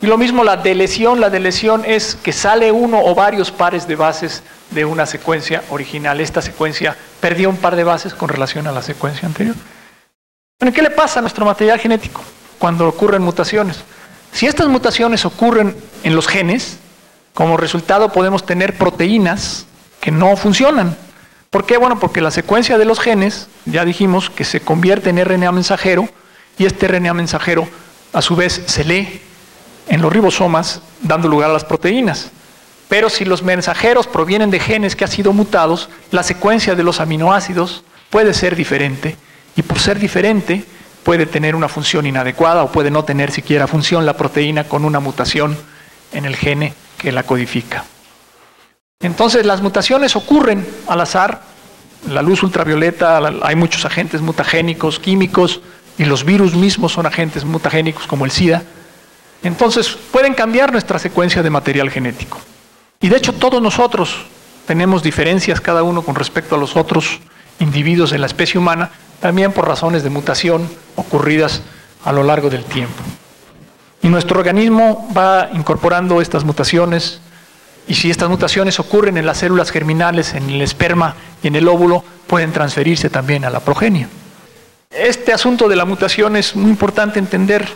Y 0.02 0.08
lo 0.08 0.18
mismo 0.18 0.44
la 0.44 0.58
delesión, 0.58 1.20
la 1.20 1.30
delesión 1.30 1.84
es 1.86 2.16
que 2.16 2.34
sale 2.34 2.72
uno 2.72 3.00
o 3.04 3.16
varios 3.16 3.52
pares 3.52 3.88
de 3.88 3.96
bases 3.96 4.44
de 4.72 4.86
una 4.86 5.06
secuencia 5.06 5.64
original. 5.70 6.20
Esta 6.20 6.42
secuencia 6.42 6.96
perdió 7.20 7.50
un 7.50 7.58
par 7.58 7.76
de 7.76 7.84
bases 7.84 8.14
con 8.14 8.30
relación 8.30 8.68
a 8.68 8.72
la 8.72 8.82
secuencia 8.82 9.28
anterior. 9.28 9.56
Bueno, 10.60 10.74
¿qué 10.74 10.82
le 10.82 10.90
pasa 10.90 11.20
a 11.20 11.22
nuestro 11.22 11.46
material 11.46 11.80
genético 11.80 12.22
cuando 12.60 12.88
ocurren 12.88 13.22
mutaciones? 13.22 13.78
Si 14.32 14.46
estas 14.46 14.68
mutaciones 14.68 15.26
ocurren 15.26 15.76
en 16.04 16.16
los 16.16 16.28
genes, 16.28 16.78
como 17.34 17.58
resultado 17.58 18.12
podemos 18.12 18.46
tener 18.46 18.78
proteínas 18.78 19.66
que 20.02 20.12
no 20.12 20.36
funcionan. 20.36 20.98
¿Por 21.56 21.66
qué? 21.66 21.78
Bueno, 21.78 22.02
porque 22.02 22.20
la 22.20 22.32
secuencia 22.32 22.78
de 22.78 22.84
los 22.84 23.00
genes, 23.00 23.48
ya 23.64 23.86
dijimos 23.86 24.30
que 24.30 24.44
se 24.44 24.60
convierte 24.60 25.10
en 25.10 25.24
RNA 25.24 25.54
mensajero 25.54 26.10
y 26.58 26.66
este 26.66 26.86
RNA 26.86 27.14
mensajero 27.14 27.66
a 28.12 28.22
su 28.22 28.36
vez 28.36 28.64
se 28.66 28.84
lee 28.84 29.22
en 29.88 30.02
los 30.02 30.12
ribosomas 30.12 30.82
dando 31.02 31.30
lugar 31.30 31.50
a 31.50 31.54
las 31.54 31.64
proteínas. 31.64 32.30
Pero 32.90 33.10
si 33.10 33.24
los 33.24 33.42
mensajeros 33.42 34.06
provienen 34.06 34.52
de 34.52 34.60
genes 34.60 34.98
que 34.98 35.06
han 35.06 35.12
sido 35.12 35.32
mutados, 35.32 35.88
la 36.12 36.24
secuencia 36.24 36.76
de 36.76 36.84
los 36.84 37.00
aminoácidos 37.00 37.86
puede 38.10 38.34
ser 38.34 38.58
diferente 38.58 39.16
y 39.56 39.62
por 39.62 39.80
ser 39.80 39.98
diferente 39.98 40.66
puede 41.04 41.26
tener 41.26 41.56
una 41.56 41.70
función 41.70 42.06
inadecuada 42.06 42.64
o 42.64 42.72
puede 42.74 42.92
no 42.92 43.06
tener 43.06 43.32
siquiera 43.32 43.66
función 43.66 44.06
la 44.06 44.18
proteína 44.18 44.66
con 44.66 44.84
una 44.84 45.00
mutación 45.00 45.58
en 46.12 46.26
el 46.26 46.36
gene 46.36 46.74
que 46.98 47.14
la 47.14 47.24
codifica. 47.24 47.86
Entonces 49.02 49.46
las 49.46 49.62
mutaciones 49.62 50.16
ocurren 50.16 50.66
al 50.88 51.02
azar, 51.02 51.42
la 52.10 52.22
luz 52.22 52.44
ultravioleta, 52.44 53.20
hay 53.44 53.56
muchos 53.56 53.86
agentes 53.86 54.22
mutagénicos, 54.22 55.00
químicos, 55.00 55.62
y 55.98 56.06
los 56.06 56.24
virus 56.24 56.56
mismos 56.56 56.94
son 56.94 57.06
agentes 57.06 57.46
mutagénicos 57.46 58.08
como 58.08 58.26
el 58.26 58.32
SIDA. 58.32 58.64
Entonces 59.44 59.98
pueden 60.12 60.34
cambiar 60.34 60.72
nuestra 60.72 61.00
secuencia 61.00 61.44
de 61.44 61.50
material 61.50 61.90
genético. 61.90 62.40
Y 63.00 63.10
de 63.10 63.18
hecho 63.18 63.34
todos 63.34 63.62
nosotros 63.62 64.16
tenemos 64.66 65.04
diferencias 65.04 65.62
cada 65.62 65.84
uno 65.84 66.02
con 66.02 66.16
respecto 66.16 66.56
a 66.56 66.58
los 66.58 66.76
otros 66.76 67.20
individuos 67.60 68.12
en 68.12 68.22
la 68.22 68.28
especie 68.28 68.60
humana, 68.60 68.92
también 69.20 69.52
por 69.52 69.68
razones 69.68 70.04
de 70.04 70.10
mutación 70.10 70.70
ocurridas 70.96 71.62
a 72.04 72.12
lo 72.12 72.24
largo 72.24 72.50
del 72.50 72.66
tiempo. 72.66 73.02
Y 74.02 74.10
nuestro 74.10 74.40
organismo 74.40 75.08
va 75.16 75.50
incorporando 75.54 76.22
estas 76.22 76.44
mutaciones 76.44 77.22
y 77.88 77.96
si 77.96 78.10
estas 78.10 78.30
mutaciones 78.30 78.80
ocurren 78.80 79.18
en 79.18 79.26
las 79.26 79.38
células 79.38 79.72
germinales, 79.72 80.34
en 80.34 80.50
el 80.50 80.62
esperma 80.62 81.16
y 81.44 81.48
en 81.48 81.56
el 81.56 81.68
óvulo, 81.68 82.04
pueden 82.28 82.52
transferirse 82.52 83.10
también 83.10 83.46
a 83.46 83.50
la 83.50 83.60
progenie. 83.60 84.08
Este 84.90 85.34
asunto 85.34 85.68
de 85.68 85.76
la 85.76 85.86
mutación 85.86 86.36
es 86.36 86.56
muy 86.56 86.70
importante 86.70 87.20
entender 87.20 87.68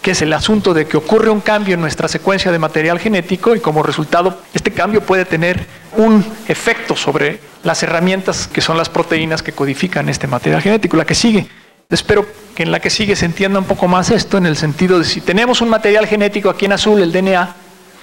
que 0.00 0.12
es 0.12 0.22
el 0.22 0.32
asunto 0.32 0.74
de 0.74 0.86
que 0.86 0.96
ocurre 0.96 1.30
un 1.30 1.40
cambio 1.40 1.74
en 1.74 1.80
nuestra 1.80 2.08
secuencia 2.08 2.50
de 2.50 2.58
material 2.58 2.98
genético 2.98 3.54
y 3.54 3.60
como 3.60 3.84
resultado 3.84 4.36
este 4.52 4.72
cambio 4.72 5.00
puede 5.02 5.24
tener 5.24 5.64
un 5.96 6.24
efecto 6.48 6.96
sobre 6.96 7.38
las 7.62 7.82
herramientas 7.84 8.48
que 8.48 8.60
son 8.60 8.76
las 8.76 8.88
proteínas 8.88 9.42
que 9.42 9.52
codifican 9.52 10.08
este 10.08 10.26
material 10.26 10.60
genético. 10.60 10.96
La 10.96 11.04
que 11.04 11.14
sigue, 11.14 11.46
espero 11.88 12.26
que 12.56 12.64
en 12.64 12.72
la 12.72 12.80
que 12.80 12.90
sigue 12.90 13.14
se 13.14 13.26
entienda 13.26 13.60
un 13.60 13.64
poco 13.64 13.86
más 13.86 14.10
esto 14.10 14.38
en 14.38 14.46
el 14.46 14.56
sentido 14.56 14.98
de 14.98 15.04
si 15.04 15.20
tenemos 15.20 15.60
un 15.60 15.68
material 15.68 16.06
genético 16.06 16.50
aquí 16.50 16.64
en 16.64 16.72
azul, 16.72 17.00
el 17.00 17.12
DNA, 17.12 17.54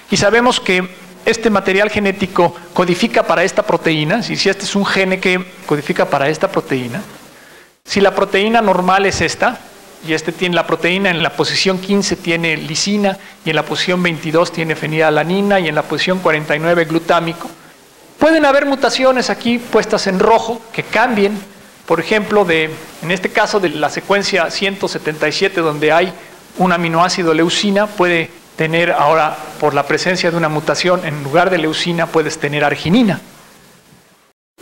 y 0.09 0.17
sabemos 0.17 0.61
que 0.61 0.87
este 1.29 1.49
material 1.49 1.89
genético 1.89 2.55
codifica 2.73 3.23
para 3.23 3.43
esta 3.43 3.63
proteína, 3.63 4.23
si 4.23 4.33
este 4.33 4.63
es 4.63 4.75
un 4.75 4.85
gene 4.85 5.19
que 5.19 5.43
codifica 5.65 6.05
para 6.05 6.27
esta 6.27 6.51
proteína, 6.51 7.01
si 7.85 8.01
la 8.01 8.15
proteína 8.15 8.61
normal 8.61 9.05
es 9.05 9.21
esta, 9.21 9.59
y 10.07 10.13
este 10.13 10.31
tiene 10.31 10.55
la 10.55 10.65
proteína 10.65 11.09
en 11.09 11.21
la 11.21 11.31
posición 11.31 11.77
15 11.77 12.15
tiene 12.15 12.55
lisina 12.55 13.17
y 13.43 13.49
en 13.49 13.55
la 13.55 13.63
posición 13.63 14.01
22 14.01 14.51
tiene 14.51 14.75
fenilalanina 14.75 15.59
y 15.59 15.67
en 15.67 15.75
la 15.75 15.83
posición 15.83 16.19
49 16.19 16.85
glutámico. 16.85 17.49
Pueden 18.17 18.45
haber 18.45 18.65
mutaciones 18.65 19.29
aquí 19.29 19.57
puestas 19.57 20.07
en 20.07 20.19
rojo 20.19 20.61
que 20.71 20.83
cambien, 20.83 21.37
por 21.85 21.99
ejemplo, 21.99 22.45
de, 22.45 22.69
en 23.01 23.11
este 23.11 23.29
caso 23.29 23.59
de 23.59 23.69
la 23.69 23.89
secuencia 23.89 24.49
177 24.49 25.59
donde 25.61 25.91
hay 25.91 26.13
un 26.57 26.71
aminoácido 26.71 27.33
leucina, 27.33 27.87
puede 27.87 28.29
tener 28.59 28.91
ahora, 28.91 29.37
por 29.57 29.73
la 29.73 29.83
presencia 29.83 30.29
de 30.29 30.35
una 30.35 30.49
mutación, 30.49 31.05
en 31.05 31.23
lugar 31.23 31.49
de 31.49 31.59
leucina 31.59 32.07
puedes 32.07 32.39
tener 32.39 32.65
arginina. 32.65 33.21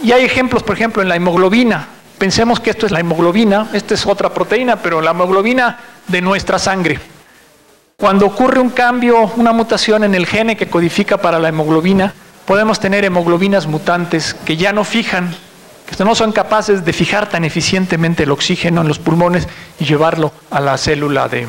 Y 0.04 0.12
hay 0.12 0.24
ejemplos, 0.24 0.62
por 0.62 0.76
ejemplo, 0.76 1.02
en 1.02 1.10
la 1.10 1.16
hemoglobina. 1.16 1.88
Pensemos 2.20 2.60
que 2.60 2.70
esto 2.70 2.86
es 2.86 2.92
la 2.92 3.00
hemoglobina, 3.00 3.70
esta 3.74 3.96
es 3.96 4.06
otra 4.06 4.32
proteína, 4.32 4.76
pero 4.76 5.02
la 5.02 5.10
hemoglobina 5.10 5.80
de 6.08 6.22
nuestra 6.22 6.60
sangre. 6.60 7.00
Cuando 7.98 8.28
ocurre 8.28 8.60
un 8.60 8.70
cambio, 8.70 9.32
una 9.36 9.52
mutación 9.52 10.04
en 10.04 10.14
el 10.14 10.28
gene 10.28 10.56
que 10.56 10.70
codifica 10.70 11.18
para 11.18 11.40
la 11.40 11.50
hemoglobina, 11.50 12.14
podemos 12.46 12.80
tener 12.80 13.04
hemoglobinas 13.04 13.66
mutantes 13.66 14.36
que 14.36 14.58
ya 14.58 14.74
no 14.74 14.84
fijan, 14.84 15.36
que 15.88 16.04
no 16.04 16.14
son 16.14 16.34
capaces 16.34 16.86
de 16.86 16.94
fijar 16.94 17.30
tan 17.30 17.46
eficientemente 17.46 18.22
el 18.22 18.32
oxígeno 18.32 18.82
en 18.82 18.90
los 18.90 19.00
pulmones 19.00 19.48
y 19.80 19.86
llevarlo 19.86 20.32
a 20.52 20.60
la 20.60 20.78
célula 20.78 21.28
de, 21.28 21.48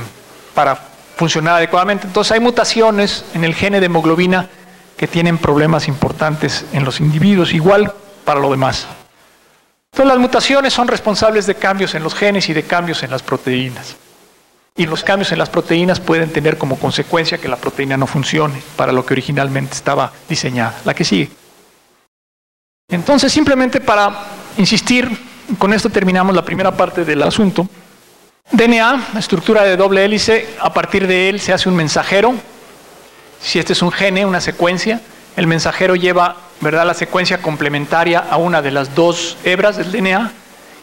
para 0.55 0.88
funcionar 1.18 1.57
adecuadamente. 1.57 2.07
Entonces 2.07 2.33
hay 2.33 2.40
mutaciones 2.40 3.24
en 3.35 3.44
el 3.44 3.54
gene 3.54 3.81
de 3.81 3.87
hemoglobina 3.87 4.48
que 4.96 5.09
tienen 5.09 5.37
problemas 5.37 5.88
importantes 5.88 6.64
en 6.72 6.85
los 6.85 7.00
individuos, 7.00 7.52
igual 7.52 7.92
para 8.24 8.38
lo 8.38 8.50
demás. 8.50 8.87
Entonces 9.92 10.14
las 10.14 10.18
mutaciones 10.18 10.72
son 10.72 10.87
responsables 10.87 11.46
de 11.46 11.57
cambios 11.57 11.96
en 11.96 12.04
los 12.04 12.14
genes 12.14 12.48
y 12.48 12.52
de 12.52 12.62
cambios 12.62 13.02
en 13.02 13.11
las 13.11 13.22
proteínas. 13.22 13.96
Y 14.76 14.87
los 14.87 15.02
cambios 15.02 15.33
en 15.33 15.38
las 15.38 15.50
proteínas 15.50 15.98
pueden 15.98 16.33
tener 16.33 16.57
como 16.57 16.78
consecuencia 16.78 17.38
que 17.38 17.48
la 17.48 17.57
proteína 17.57 17.96
no 17.96 18.07
funcione 18.07 18.62
para 18.76 18.92
lo 18.92 19.04
que 19.04 19.14
originalmente 19.14 19.74
estaba 19.74 20.12
diseñada. 20.28 20.76
La 20.85 20.94
que 20.94 21.04
sigue. 21.04 21.31
Entonces, 22.88 23.33
simplemente 23.33 23.81
para 23.81 24.24
insistir, 24.57 25.11
con 25.59 25.72
esto 25.72 25.90
terminamos 25.90 26.35
la 26.35 26.44
primera 26.44 26.76
parte 26.76 27.04
del 27.04 27.22
asunto. 27.24 27.68
DNA, 28.51 29.09
estructura 29.19 29.63
de 29.63 29.77
doble 29.77 30.05
hélice, 30.07 30.49
a 30.59 30.73
partir 30.73 31.07
de 31.07 31.29
él 31.29 31.39
se 31.39 31.53
hace 31.53 31.69
un 31.69 31.77
mensajero. 31.77 32.35
Si 33.43 33.59
este 33.59 33.75
es 33.75 33.83
un 33.83 33.93
gene, 33.93 34.25
una 34.25 34.41
secuencia, 34.41 35.03
el 35.37 35.47
mensajero 35.47 35.95
lleva 35.95 36.37
¿verdad? 36.61 36.87
la 36.87 36.95
secuencia 36.95 37.43
complementaria 37.43 38.21
a 38.21 38.39
una 38.39 38.63
de 38.63 38.71
las 38.71 38.95
dos 38.95 39.37
hebras 39.45 39.77
del 39.77 39.93
DNA 39.93 40.33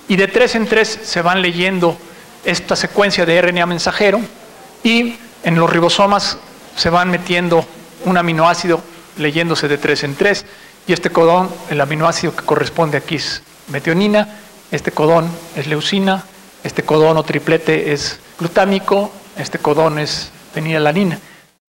y 0.07 0.15
de 0.15 0.27
tres 0.27 0.53
en 0.53 0.67
tres 0.67 0.99
se 1.03 1.23
van 1.23 1.41
leyendo 1.41 1.97
esta 2.45 2.75
secuencia 2.75 3.25
de 3.25 3.41
RNA 3.41 3.65
mensajero 3.65 4.21
y 4.83 5.15
en 5.43 5.55
los 5.55 5.69
ribosomas 5.69 6.37
se 6.75 6.91
van 6.91 7.09
metiendo 7.09 7.65
un 8.05 8.17
aminoácido 8.17 8.79
leyéndose 9.17 9.67
de 9.67 9.79
tres 9.79 10.03
en 10.03 10.15
tres 10.15 10.45
y 10.87 10.93
este 10.93 11.09
codón, 11.09 11.49
el 11.71 11.81
aminoácido 11.81 12.35
que 12.35 12.45
corresponde 12.45 12.97
aquí 12.99 13.15
es 13.15 13.41
metionina, 13.69 14.37
este 14.69 14.91
codón 14.91 15.27
es 15.55 15.65
leucina, 15.65 16.23
este 16.65 16.83
codón 16.83 17.15
o 17.17 17.23
triplete 17.23 17.93
es 17.93 18.19
glutámico, 18.39 19.11
este 19.37 19.59
codón 19.59 19.99
es 19.99 20.31
fenilalanina. 20.51 21.19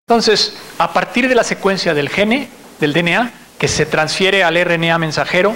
Entonces, 0.07 0.55
a 0.77 0.93
partir 0.93 1.27
de 1.27 1.33
la 1.33 1.43
secuencia 1.43 1.95
del 1.95 2.07
gene, 2.07 2.49
del 2.79 2.93
DNA, 2.93 3.31
que 3.57 3.67
se 3.67 3.87
transfiere 3.87 4.43
al 4.43 4.63
RNA 4.63 4.99
mensajero, 4.99 5.55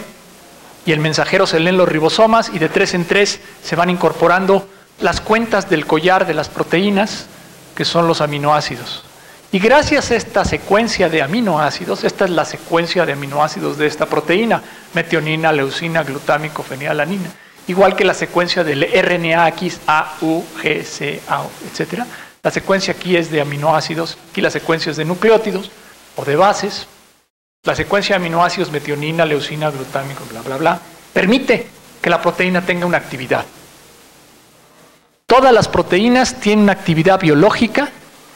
y 0.83 0.93
el 0.93 0.99
mensajero 0.99 1.45
se 1.45 1.59
lee 1.59 1.69
en 1.69 1.77
los 1.77 1.87
ribosomas, 1.87 2.49
y 2.49 2.57
de 2.57 2.69
tres 2.69 2.95
en 2.95 3.05
tres 3.05 3.39
se 3.63 3.75
van 3.75 3.91
incorporando 3.91 4.67
las 4.99 5.21
cuentas 5.21 5.69
del 5.69 5.85
collar 5.85 6.25
de 6.25 6.33
las 6.33 6.49
proteínas, 6.49 7.27
que 7.75 7.85
son 7.85 8.07
los 8.07 8.21
aminoácidos. 8.21 9.03
Y 9.51 9.59
gracias 9.59 10.09
a 10.09 10.15
esta 10.15 10.43
secuencia 10.43 11.07
de 11.07 11.21
aminoácidos, 11.21 12.03
esta 12.03 12.25
es 12.25 12.31
la 12.31 12.45
secuencia 12.45 13.05
de 13.05 13.13
aminoácidos 13.13 13.77
de 13.77 13.85
esta 13.85 14.07
proteína, 14.07 14.63
metionina, 14.95 15.51
leucina, 15.51 16.01
glutámico, 16.01 16.63
fenilalanina, 16.63 17.29
igual 17.69 17.95
que 17.95 18.03
la 18.03 18.15
secuencia 18.15 18.63
del 18.63 18.83
RNA 18.83 19.45
aquí 19.45 19.71
A, 19.85 20.15
U, 20.21 20.43
G, 20.61 20.83
C, 20.83 21.21
A, 21.29 21.43
etc. 21.71 22.03
La 22.41 22.51
secuencia 22.51 22.93
aquí 22.93 23.15
es 23.15 23.29
de 23.29 23.41
aminoácidos, 23.41 24.17
aquí 24.31 24.41
la 24.41 24.49
secuencia 24.49 24.89
es 24.89 24.97
de 24.97 25.05
nucleótidos 25.05 25.69
o 26.15 26.25
de 26.25 26.35
bases, 26.35 26.87
la 27.63 27.75
secuencia 27.75 28.17
de 28.17 28.25
aminoácidos 28.25 28.71
metionina, 28.71 29.23
leucina, 29.23 29.69
glutámico, 29.69 30.23
bla, 30.31 30.41
bla, 30.41 30.57
bla, 30.57 30.79
permite 31.13 31.67
que 32.01 32.09
la 32.09 32.19
proteína 32.21 32.65
tenga 32.65 32.87
una 32.87 32.97
actividad. 32.97 33.45
Todas 35.27 35.53
las 35.53 35.67
proteínas 35.67 36.39
tienen 36.39 36.63
una 36.63 36.71
actividad 36.71 37.19
biológica, 37.19 37.89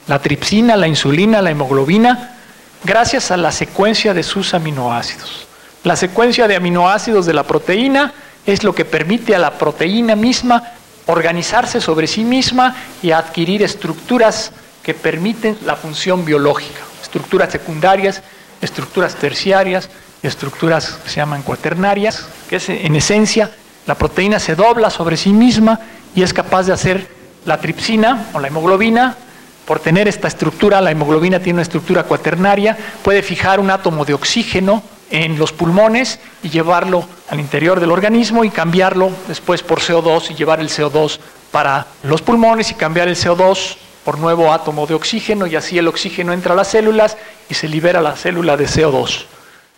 la 0.08 0.20
tripsina, 0.20 0.76
la 0.76 0.88
insulina, 0.88 1.42
la 1.42 1.50
hemoglobina, 1.50 2.38
gracias 2.84 3.32
a 3.32 3.38
la 3.38 3.52
secuencia 3.52 4.14
de 4.14 4.22
sus 4.22 4.54
aminoácidos. 4.54 5.48
La 5.84 5.96
secuencia 5.96 6.48
de 6.48 6.56
aminoácidos 6.56 7.26
de 7.26 7.34
la 7.34 7.44
proteína 7.44 8.14
es 8.46 8.64
lo 8.64 8.74
que 8.74 8.86
permite 8.86 9.36
a 9.36 9.40
la 9.40 9.58
proteína 9.58 10.16
misma 10.16 10.64
organizarse 11.06 11.82
sobre 11.82 12.08
sí 12.08 12.24
misma 12.24 12.76
y 13.02 13.12
adquirir 13.12 13.64
estructuras 13.64 14.52
que 14.82 14.94
permiten 14.94 15.58
la 15.66 15.76
función 15.76 16.26
biológica, 16.26 16.82
estructuras 17.02 17.52
secundarias 17.52 18.22
estructuras 18.62 19.16
terciarias, 19.16 19.90
estructuras 20.22 21.00
que 21.04 21.10
se 21.10 21.18
llaman 21.18 21.44
cuaternarias, 21.44 22.26
que 22.50 22.56
es 22.56 22.70
en 22.70 22.96
esencia 22.96 23.52
la 23.86 23.96
proteína 23.96 24.40
se 24.40 24.56
dobla 24.56 24.90
sobre 24.90 25.18
sí 25.18 25.34
misma 25.34 25.80
y 26.16 26.24
es 26.24 26.34
capaz 26.34 26.64
de 26.64 26.74
hacer 26.74 27.08
la 27.46 27.60
tripsina 27.60 28.28
o 28.34 28.40
la 28.40 28.48
hemoglobina. 28.48 29.18
Por 29.66 29.80
tener 29.80 30.08
esta 30.08 30.28
estructura, 30.28 30.80
la 30.82 30.92
hemoglobina 30.92 31.40
tiene 31.40 31.58
una 31.58 31.64
estructura 31.64 32.04
cuaternaria, 32.04 32.78
puede 33.04 33.22
fijar 33.22 33.60
un 33.60 33.70
átomo 33.70 34.06
de 34.06 34.14
oxígeno 34.14 34.84
en 35.14 35.38
los 35.38 35.54
pulmones 35.54 36.20
y 36.42 36.50
llevarlo 36.50 37.06
al 37.30 37.40
interior 37.40 37.80
del 37.80 37.92
organismo 37.92 38.44
y 38.44 38.50
cambiarlo 38.50 39.12
después 39.28 39.62
por 39.62 39.80
CO2 39.80 40.32
y 40.32 40.34
llevar 40.34 40.60
el 40.60 40.70
CO2 40.70 41.20
para 41.52 41.86
los 42.02 42.24
pulmones 42.24 42.72
y 42.72 42.74
cambiar 42.74 43.08
el 43.08 43.16
CO2 43.16 43.78
por 44.04 44.18
nuevo 44.18 44.52
átomo 44.52 44.88
de 44.88 44.96
oxígeno 44.96 45.46
y 45.46 45.56
así 45.56 45.78
el 45.78 45.88
oxígeno 45.88 46.34
entra 46.34 46.54
a 46.54 46.56
las 46.56 46.70
células 46.70 47.16
y 47.48 47.54
se 47.54 47.68
libera 47.68 48.02
la 48.02 48.16
célula 48.16 48.58
de 48.58 48.66
CO2. 48.66 49.26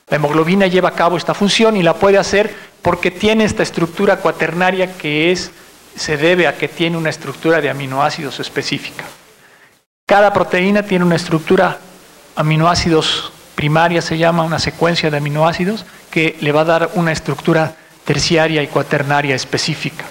La 0.08 0.16
hemoglobina 0.16 0.68
lleva 0.68 0.90
a 0.90 0.94
cabo 0.94 1.18
esta 1.18 1.34
función 1.34 1.76
y 1.76 1.84
la 1.84 1.96
puede 1.96 2.18
hacer 2.18 2.56
porque 2.82 3.12
tiene 3.12 3.44
esta 3.44 3.62
estructura 3.62 4.18
cuaternaria 4.18 4.98
que 4.98 5.34
es, 5.34 5.52
se 5.98 6.16
debe 6.16 6.48
a 6.48 6.58
que 6.58 6.70
tiene 6.70 6.96
una 6.96 7.10
estructura 7.10 7.60
de 7.60 7.70
aminoácidos 7.70 8.40
específica. 8.40 9.04
Cada 10.06 10.32
proteína 10.32 10.84
tiene 10.84 11.04
una 11.04 11.18
estructura 11.18 11.80
aminoácidos 12.38 13.34
primaria, 13.56 14.02
se 14.02 14.18
llama 14.18 14.44
una 14.44 14.60
secuencia 14.60 15.10
de 15.10 15.18
aminoácidos, 15.18 15.86
que 16.12 16.38
le 16.42 16.52
va 16.52 16.62
a 16.62 16.66
dar 16.66 16.90
una 16.96 17.12
estructura 17.12 17.76
terciaria 18.04 18.62
y 18.62 18.68
cuaternaria 18.68 19.36
específica. 19.36 20.06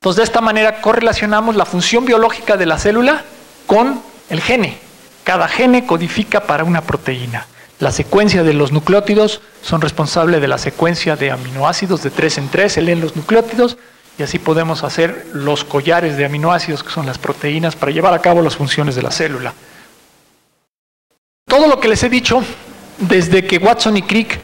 Entonces, 0.00 0.18
de 0.18 0.24
esta 0.24 0.40
manera 0.40 0.80
correlacionamos 0.80 1.56
la 1.56 1.64
función 1.66 2.04
biológica 2.04 2.56
de 2.56 2.66
la 2.66 2.78
célula 2.78 3.24
con 3.66 4.00
el 4.30 4.40
gene. 4.40 4.78
Cada 5.24 5.48
gene 5.48 5.86
codifica 5.86 6.40
para 6.40 6.64
una 6.64 6.82
proteína. 6.82 7.46
La 7.80 7.92
secuencia 7.92 8.42
de 8.42 8.54
los 8.54 8.72
nucleótidos 8.72 9.40
son 9.62 9.80
responsables 9.80 10.40
de 10.40 10.48
la 10.48 10.58
secuencia 10.58 11.16
de 11.16 11.30
aminoácidos 11.30 12.02
de 12.02 12.10
3 12.10 12.38
en 12.38 12.48
3, 12.48 12.72
se 12.72 12.82
leen 12.82 13.00
los 13.00 13.14
nucleótidos 13.14 13.76
y 14.18 14.24
así 14.24 14.38
podemos 14.38 14.82
hacer 14.82 15.26
los 15.32 15.64
collares 15.64 16.16
de 16.16 16.24
aminoácidos 16.24 16.82
que 16.82 16.90
son 16.90 17.06
las 17.06 17.18
proteínas 17.18 17.76
para 17.76 17.92
llevar 17.92 18.14
a 18.14 18.20
cabo 18.20 18.42
las 18.42 18.56
funciones 18.56 18.96
de 18.96 19.02
la 19.02 19.12
célula. 19.12 19.52
Todo 21.48 21.66
lo 21.66 21.80
que 21.80 21.88
les 21.88 22.02
he 22.04 22.08
dicho 22.08 22.42
desde 22.98 23.44
que 23.44 23.58
Watson 23.58 23.96
y 23.96 24.02
Crick 24.02 24.40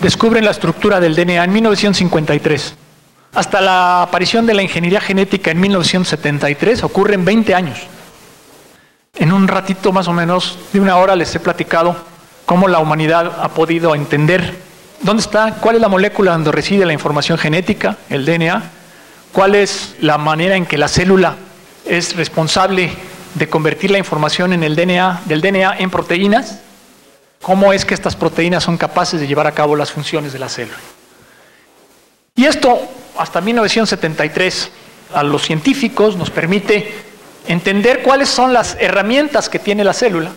descubren 0.00 0.44
la 0.44 0.50
estructura 0.50 0.98
del 0.98 1.14
DNA 1.14 1.44
en 1.44 1.52
1953 1.52 2.74
hasta 3.34 3.60
la 3.60 4.02
aparición 4.02 4.46
de 4.46 4.54
la 4.54 4.62
ingeniería 4.62 5.00
genética 5.00 5.50
en 5.50 5.60
1973 5.60 6.82
ocurre 6.82 7.14
en 7.14 7.24
20 7.24 7.54
años. 7.54 7.78
En 9.14 9.32
un 9.32 9.48
ratito 9.48 9.92
más 9.92 10.08
o 10.08 10.12
menos 10.12 10.58
de 10.72 10.80
una 10.80 10.96
hora 10.96 11.16
les 11.16 11.34
he 11.34 11.40
platicado 11.40 11.96
cómo 12.46 12.68
la 12.68 12.78
humanidad 12.78 13.40
ha 13.42 13.48
podido 13.50 13.94
entender 13.94 14.56
dónde 15.02 15.22
está, 15.22 15.56
cuál 15.60 15.76
es 15.76 15.82
la 15.82 15.88
molécula 15.88 16.32
donde 16.32 16.52
reside 16.52 16.86
la 16.86 16.92
información 16.92 17.38
genética, 17.38 17.98
el 18.08 18.24
DNA, 18.24 18.62
cuál 19.32 19.54
es 19.54 19.96
la 20.00 20.18
manera 20.18 20.56
en 20.56 20.66
que 20.66 20.78
la 20.78 20.88
célula 20.88 21.36
es 21.84 22.16
responsable 22.16 22.90
de 23.38 23.48
convertir 23.48 23.90
la 23.90 23.98
información 23.98 24.52
en 24.52 24.62
el 24.62 24.76
DNA, 24.76 25.22
del 25.26 25.40
DNA 25.40 25.78
en 25.78 25.90
proteínas, 25.90 26.58
cómo 27.40 27.72
es 27.72 27.84
que 27.84 27.94
estas 27.94 28.16
proteínas 28.16 28.64
son 28.64 28.76
capaces 28.76 29.20
de 29.20 29.26
llevar 29.26 29.46
a 29.46 29.52
cabo 29.52 29.76
las 29.76 29.92
funciones 29.92 30.32
de 30.32 30.38
la 30.38 30.48
célula. 30.48 30.78
Y 32.34 32.44
esto, 32.44 32.80
hasta 33.16 33.40
1973, 33.40 34.70
a 35.14 35.22
los 35.22 35.42
científicos 35.42 36.16
nos 36.16 36.30
permite 36.30 36.92
entender 37.46 38.02
cuáles 38.02 38.28
son 38.28 38.52
las 38.52 38.76
herramientas 38.78 39.48
que 39.48 39.58
tiene 39.58 39.84
la 39.84 39.92
célula 39.92 40.32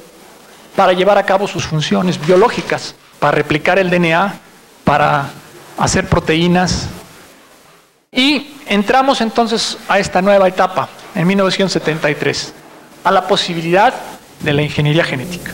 para 0.76 0.94
llevar 0.94 1.18
a 1.18 1.26
cabo 1.26 1.48
sus 1.48 1.66
funciones 1.66 2.20
biológicas, 2.26 2.96
para 3.20 3.34
replicar 3.34 3.78
el 3.78 3.90
DNA, 3.90 4.40
para 4.84 5.30
hacer 5.78 6.08
proteínas. 6.08 6.88
Y 8.12 8.56
entramos 8.68 9.22
entonces 9.22 9.78
a 9.88 10.00
esta 10.00 10.22
nueva 10.22 10.48
etapa, 10.48 10.90
en 11.14 11.28
1973, 11.28 12.54
a 13.04 13.12
la 13.12 13.28
posibilidad 13.28 13.94
de 14.40 14.54
la 14.54 14.62
ingeniería 14.62 15.04
genética. 15.04 15.54